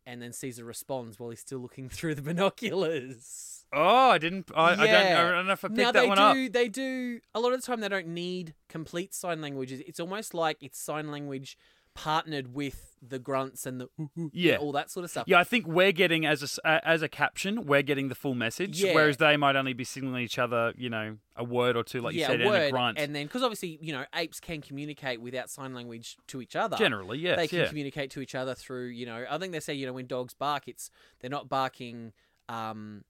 [0.06, 3.64] and then Caesar responds while he's still looking through the binoculars.
[3.72, 4.50] oh, I didn't.
[4.54, 4.88] I, I don't.
[4.88, 6.52] I don't know if I picked now that they one do up.
[6.52, 9.80] they do a lot of the time they don't need complete sign languages.
[9.86, 11.56] It's almost like it's sign language
[11.94, 13.88] partnered with the grunts and the
[14.32, 14.56] Yeah.
[14.56, 15.24] all that sort of stuff.
[15.26, 18.34] Yeah, I think we're getting as a uh, as a caption, we're getting the full
[18.34, 18.94] message, Yeah.
[18.94, 22.14] whereas they might only be signaling each other, you know, a word or two, like
[22.14, 22.98] you yeah, said, a word, and a grunt.
[22.98, 26.76] and then because obviously you know apes can communicate without sign language to each other.
[26.76, 29.24] Generally, yes, they can yeah, communicate to each other through you know.
[29.28, 32.12] I think they say you know when dogs bark, it's they're not barking,
[32.48, 33.04] um,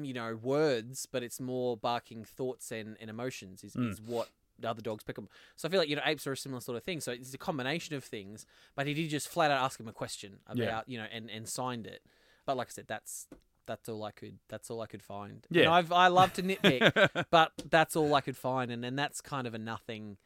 [0.00, 3.90] you know, words, but it's more barking thoughts and, and emotions is, Mm.
[3.90, 4.28] is what
[4.64, 5.28] the other dogs pick them.
[5.56, 7.00] So I feel like you know apes are a similar sort of thing.
[7.00, 8.46] So it's a combination of things.
[8.74, 10.82] But he did just flat out ask him a question about Yeah.
[10.86, 12.02] you know and and signed it.
[12.46, 13.26] But like I said, that's
[13.66, 15.46] that's all I could that's all I could find.
[15.50, 15.62] Yeah.
[15.64, 19.20] And I've I love to nitpick, but that's all I could find, and then that's
[19.20, 20.16] kind of a nothing.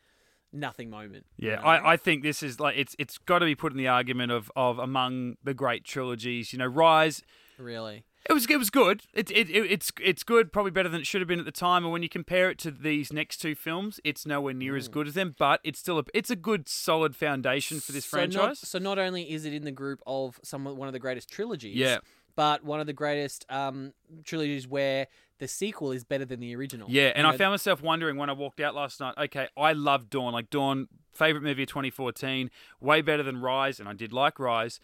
[0.50, 1.26] Nothing moment.
[1.36, 1.56] you yeah.
[1.56, 1.62] know?
[1.62, 4.32] I, I think this is like it's it's got to be put in the argument
[4.32, 6.54] of of among the great trilogies.
[6.54, 7.22] You know, Rise.
[7.58, 8.04] really.
[8.28, 9.02] It was it was good.
[9.14, 10.52] It, it, it it's it's good.
[10.52, 11.84] Probably better than it should have been at the time.
[11.84, 14.92] And when you compare it to these next two films, it's nowhere near as Mm.
[14.92, 15.34] good as them.
[15.38, 18.58] But it's still a it's a good solid foundation for this So not- franchise.
[18.60, 21.74] so not only is it in the group of some one of the greatest trilogies,
[21.76, 21.98] Yeah.
[22.36, 25.06] but one of the greatest um, trilogies where
[25.38, 26.88] the sequel is better than the original.
[26.90, 29.14] Yeah, and You I know, found myself wondering when I walked out last night.
[29.16, 30.32] Okay, I love Dawn.
[30.34, 32.50] Like Dawn, favorite movie of 2014,
[32.80, 34.80] way better than Rise, and I did like Rise.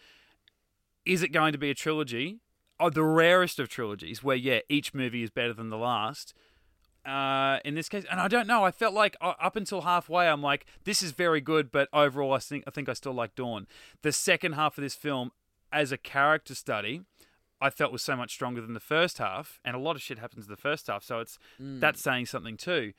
[1.05, 2.39] Is it going to be a trilogy?
[2.79, 6.33] Oh, the rarest of trilogies, where yeah, each movie is better than the last.
[7.05, 8.63] Uh, in this case, and I don't know.
[8.63, 12.33] I felt like uh, up until halfway, I'm like, this is very good, but overall,
[12.33, 13.67] I think I think I still like Dawn.
[14.01, 15.31] The second half of this film,
[15.71, 17.01] as a character study,
[17.61, 20.19] I felt was so much stronger than the first half, and a lot of shit
[20.19, 21.79] happens in the first half, so it's mm.
[21.79, 22.93] that's saying something too.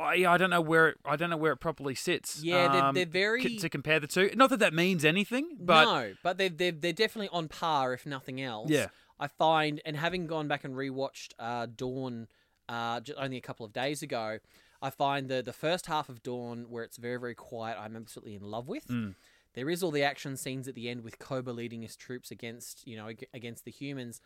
[0.00, 2.42] I, yeah, I don't know where it, I don't know where it properly sits.
[2.42, 4.30] Yeah, they're- um, they're very- c- to compare the two.
[4.34, 8.06] Not that that means anything, but no, but they're, they're they're definitely on par, if
[8.06, 8.70] nothing else.
[8.70, 8.88] Yeah.
[9.18, 12.26] I find, and having gone back and rewatched uh, Dawn
[12.70, 14.38] uh, only a couple of days ago,
[14.80, 18.34] I find the the first half of Dawn, where it's very very quiet, I'm absolutely
[18.36, 18.88] in love with.
[18.88, 19.14] Mm.
[19.54, 22.86] There is all the action scenes at the end with Koba leading his troops against
[22.86, 24.20] you know against the humans,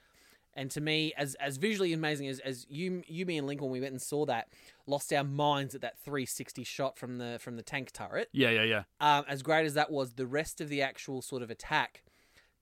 [0.56, 3.80] And to me, as as visually amazing as, as you you me and Lincoln we
[3.80, 4.48] went and saw that,
[4.86, 8.28] lost our minds at that 360 shot from the from the tank turret.
[8.32, 8.82] Yeah, yeah, yeah.
[9.00, 12.02] Um, as great as that was, the rest of the actual sort of attack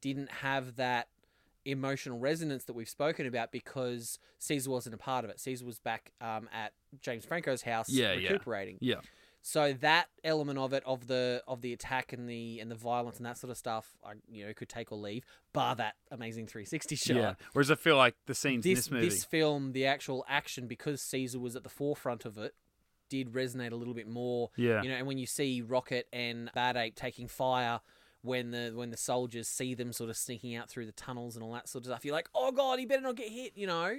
[0.00, 1.08] didn't have that
[1.64, 5.38] emotional resonance that we've spoken about because Caesar wasn't a part of it.
[5.38, 8.30] Caesar was back um, at James Franco's house Yeah, yeah.
[8.30, 8.78] recuperating.
[8.80, 8.96] Yeah.
[9.44, 13.16] So that element of it, of the of the attack and the and the violence
[13.16, 15.24] and that sort of stuff, I you know could take or leave.
[15.52, 17.16] Bar that amazing 360 shot.
[17.16, 17.34] Yeah.
[17.52, 19.08] Whereas I feel like the scenes in This this movie.
[19.08, 22.54] this film, the actual action, because Caesar was at the forefront of it,
[23.10, 24.50] did resonate a little bit more.
[24.56, 24.80] Yeah.
[24.82, 27.80] You know, and when you see Rocket and Bad Ape taking fire.
[28.24, 31.42] When the when the soldiers see them sort of sneaking out through the tunnels and
[31.42, 33.66] all that sort of stuff, you're like, "Oh God, he better not get hit," you
[33.66, 33.96] know,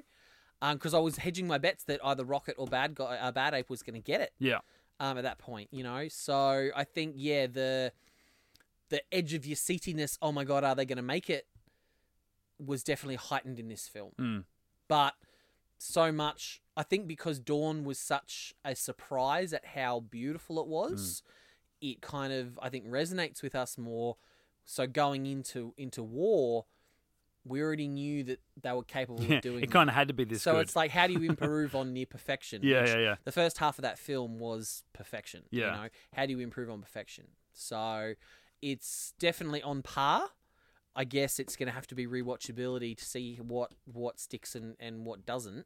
[0.71, 3.69] because I was hedging my bets that either Rocket or Bad guy, uh, Bad Ape
[3.69, 4.59] was going to get it yeah.
[4.99, 6.07] Um, at that point, you know.
[6.09, 7.91] So I think yeah, the
[8.89, 10.17] the edge of your seatiness.
[10.21, 11.47] Oh my god, are they going to make it?
[12.59, 14.43] Was definitely heightened in this film, Mm.
[14.87, 15.15] but
[15.79, 16.61] so much.
[16.77, 21.23] I think because Dawn was such a surprise at how beautiful it was,
[21.81, 24.17] it kind of I think resonates with us more.
[24.65, 26.65] So going into into war,
[27.45, 29.35] we already knew that they were capable Yeah.
[29.37, 29.63] of doing.
[29.63, 30.61] It kind of had to be this so good.
[30.61, 32.61] it's like, how do you improve on near perfection?
[32.63, 33.15] yeah, yeah, yeah.
[33.25, 35.43] the first half of that film was perfection.
[35.51, 35.65] Yeah.
[35.75, 37.25] You know, how do you improve on perfection?
[37.53, 38.13] So
[38.61, 40.29] it's definitely on par.
[40.95, 44.75] I guess it's going to have to be rewatchability to see what what sticks and,
[44.79, 45.65] and what doesn't,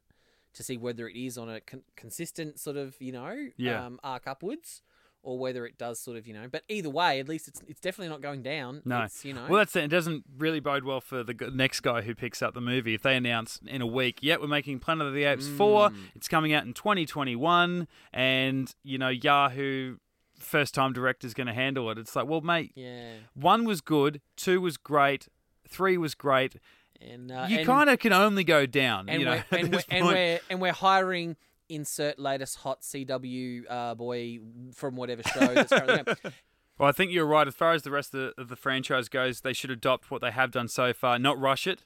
[0.54, 3.84] to see whether it is on a con- consistent sort of you know Yeah.
[3.84, 4.82] um, arc upwards,
[5.22, 6.46] or whether it does sort of you know.
[6.50, 8.82] But either way, at least it's it's definitely not going down.
[8.84, 9.02] No.
[9.02, 9.46] it's, you know.
[9.48, 9.84] Well, that's it.
[9.84, 12.94] It doesn't really bode well for the next guy who picks up the movie.
[12.94, 15.96] If they announce in a week, yeah, we're making Planet of the Apes 4, Mm.
[16.14, 19.96] it's coming out in 2021, and, you know, Yahoo
[20.38, 21.98] first time director's going to handle it.
[21.98, 25.28] It's like, well, mate, yeah, one was good, two was great,
[25.68, 26.56] three was great.
[27.00, 29.82] and uh, you kind of can only go down, and you know, we're, and, we're,
[29.90, 31.36] and we're and we're hiring
[31.68, 34.38] insert latest hot CW uh, boy
[34.74, 36.34] from whatever show that's currently going.
[36.78, 37.48] Well, I think you're right.
[37.48, 40.20] As far as the rest of the, of the franchise goes, they should adopt what
[40.20, 41.82] they have done so far, not rush it.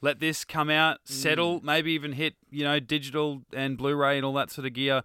[0.00, 1.08] Let this come out, Mm.
[1.10, 5.02] settle, maybe even hit, you know, digital and Blu-ray and all that sort of gear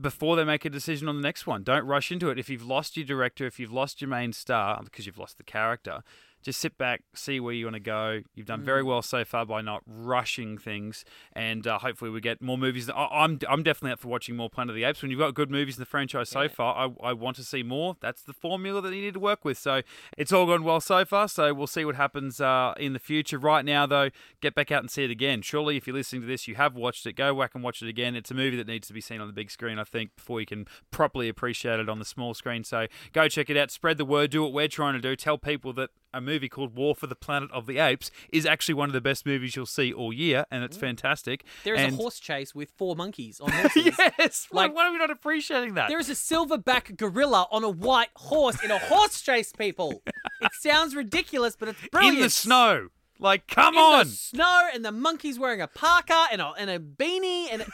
[0.00, 1.64] before they make a decision on the next one.
[1.64, 2.38] Don't rush into it.
[2.38, 5.44] If you've lost your director, if you've lost your main star because you've lost the
[5.44, 6.04] character,
[6.42, 8.20] just sit back, see where you want to go.
[8.34, 8.64] You've done Mm.
[8.64, 12.90] very well so far by not rushing things, and uh, hopefully we get more movies.
[12.90, 15.02] I- I'm I'm definitely up for watching more Planet of the Apes.
[15.02, 17.62] When you've got good movies in the franchise so far, I, I want to see
[17.62, 17.96] more.
[18.00, 19.56] That's the formula that you need to work with.
[19.58, 19.82] So
[20.18, 21.28] it's all gone well so far.
[21.28, 23.38] So we'll see what happens uh, in the future.
[23.38, 25.42] Right now, though, get back out and see it again.
[25.42, 27.14] Surely, if you're listening to this, you have watched it.
[27.14, 28.16] Go back and watch it again.
[28.16, 30.40] It's a movie that needs to be seen on the big screen, I think, before
[30.40, 32.64] you can properly appreciate it on the small screen.
[32.64, 33.70] So go check it out.
[33.70, 34.30] Spread the word.
[34.30, 35.14] Do what we're trying to do.
[35.16, 38.74] Tell people that a movie called War for the Planet of the Apes is actually
[38.74, 40.80] one of the best movies you'll see all year, and it's mm.
[40.80, 41.44] fantastic.
[41.64, 43.96] There is and a horse chase with four monkeys on horses.
[44.18, 45.88] yes, like why are we not appreciating that?
[45.88, 49.52] There is a silverback gorilla on a white horse in a horse chase.
[49.52, 50.02] People,
[50.40, 52.18] it sounds ridiculous, but it's brilliant.
[52.18, 52.88] in the snow.
[53.18, 54.06] Like, come In on.
[54.06, 57.64] the snow, and the monkey's wearing a parka and a and a beanie, and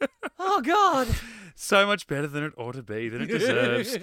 [0.38, 1.08] oh god,
[1.58, 3.96] So much better than it ought to be, than it deserves.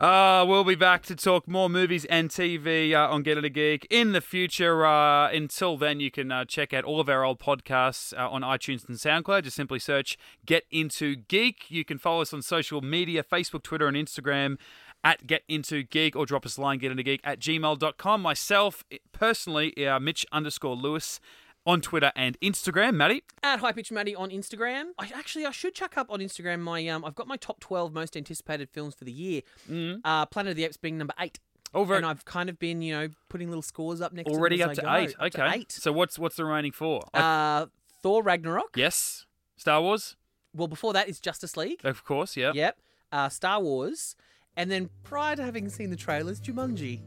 [0.00, 3.86] uh, we'll be back to talk more movies and TV uh, on Get Into Geek
[3.88, 4.84] in the future.
[4.84, 8.42] Uh, until then, you can uh, check out all of our old podcasts uh, on
[8.42, 9.44] iTunes and SoundCloud.
[9.44, 11.70] Just simply search Get Into Geek.
[11.70, 14.56] You can follow us on social media Facebook, Twitter, and Instagram
[15.04, 18.20] at Get Into Geek or drop us a line, getintogeek at gmail.com.
[18.20, 18.82] Myself,
[19.12, 21.20] personally, uh, Mitch underscore Lewis
[21.68, 22.94] on Twitter and Instagram.
[22.94, 23.22] Maddie?
[23.44, 24.86] at High Pitch Maddie on Instagram.
[24.98, 27.92] I actually I should chuck up on Instagram my um I've got my top twelve
[27.92, 29.42] most anticipated films for the year.
[29.70, 30.00] Mm.
[30.04, 31.38] Uh, Planet of the Apes being number eight.
[31.74, 34.64] Very, and I've kind of been, you know, putting little scores up next already to
[34.64, 34.94] up to go.
[34.94, 35.14] eight.
[35.20, 35.56] Up to okay.
[35.58, 35.70] eight.
[35.70, 37.02] So what's what's the remaining four?
[37.12, 37.66] Uh,
[38.02, 38.74] Thor Ragnarok.
[38.74, 39.26] yes.
[39.56, 40.16] Star Wars,
[40.54, 41.80] Well, before that is Justice League.
[41.84, 42.36] of course.
[42.36, 42.52] Yeah.
[42.54, 42.78] Yep.
[43.12, 44.16] Uh, Star Wars.
[44.56, 47.00] And then prior to having seen the trailers, Jumanji.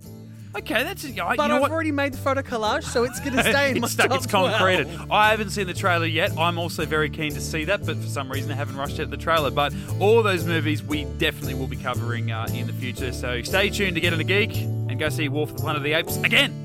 [0.55, 1.71] Okay, that's you know But I've what.
[1.71, 4.09] already made the photo collage, so it's going to stay in my it's stuck.
[4.09, 4.87] top It's concreted.
[4.93, 5.11] 12.
[5.11, 6.37] I haven't seen the trailer yet.
[6.37, 9.09] I'm also very keen to see that, but for some reason I haven't rushed out
[9.09, 9.49] the trailer.
[9.51, 13.13] But all those movies we definitely will be covering uh, in the future.
[13.13, 15.83] So stay tuned to Get Into Geek and go see War for the Planet of
[15.83, 16.57] the Apes again.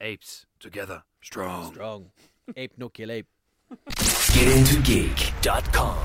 [0.00, 1.72] Apes together, strong.
[1.72, 2.10] Strong.
[2.56, 3.26] Ape no kill ape.
[3.90, 5.98] GetIntoGeek.com.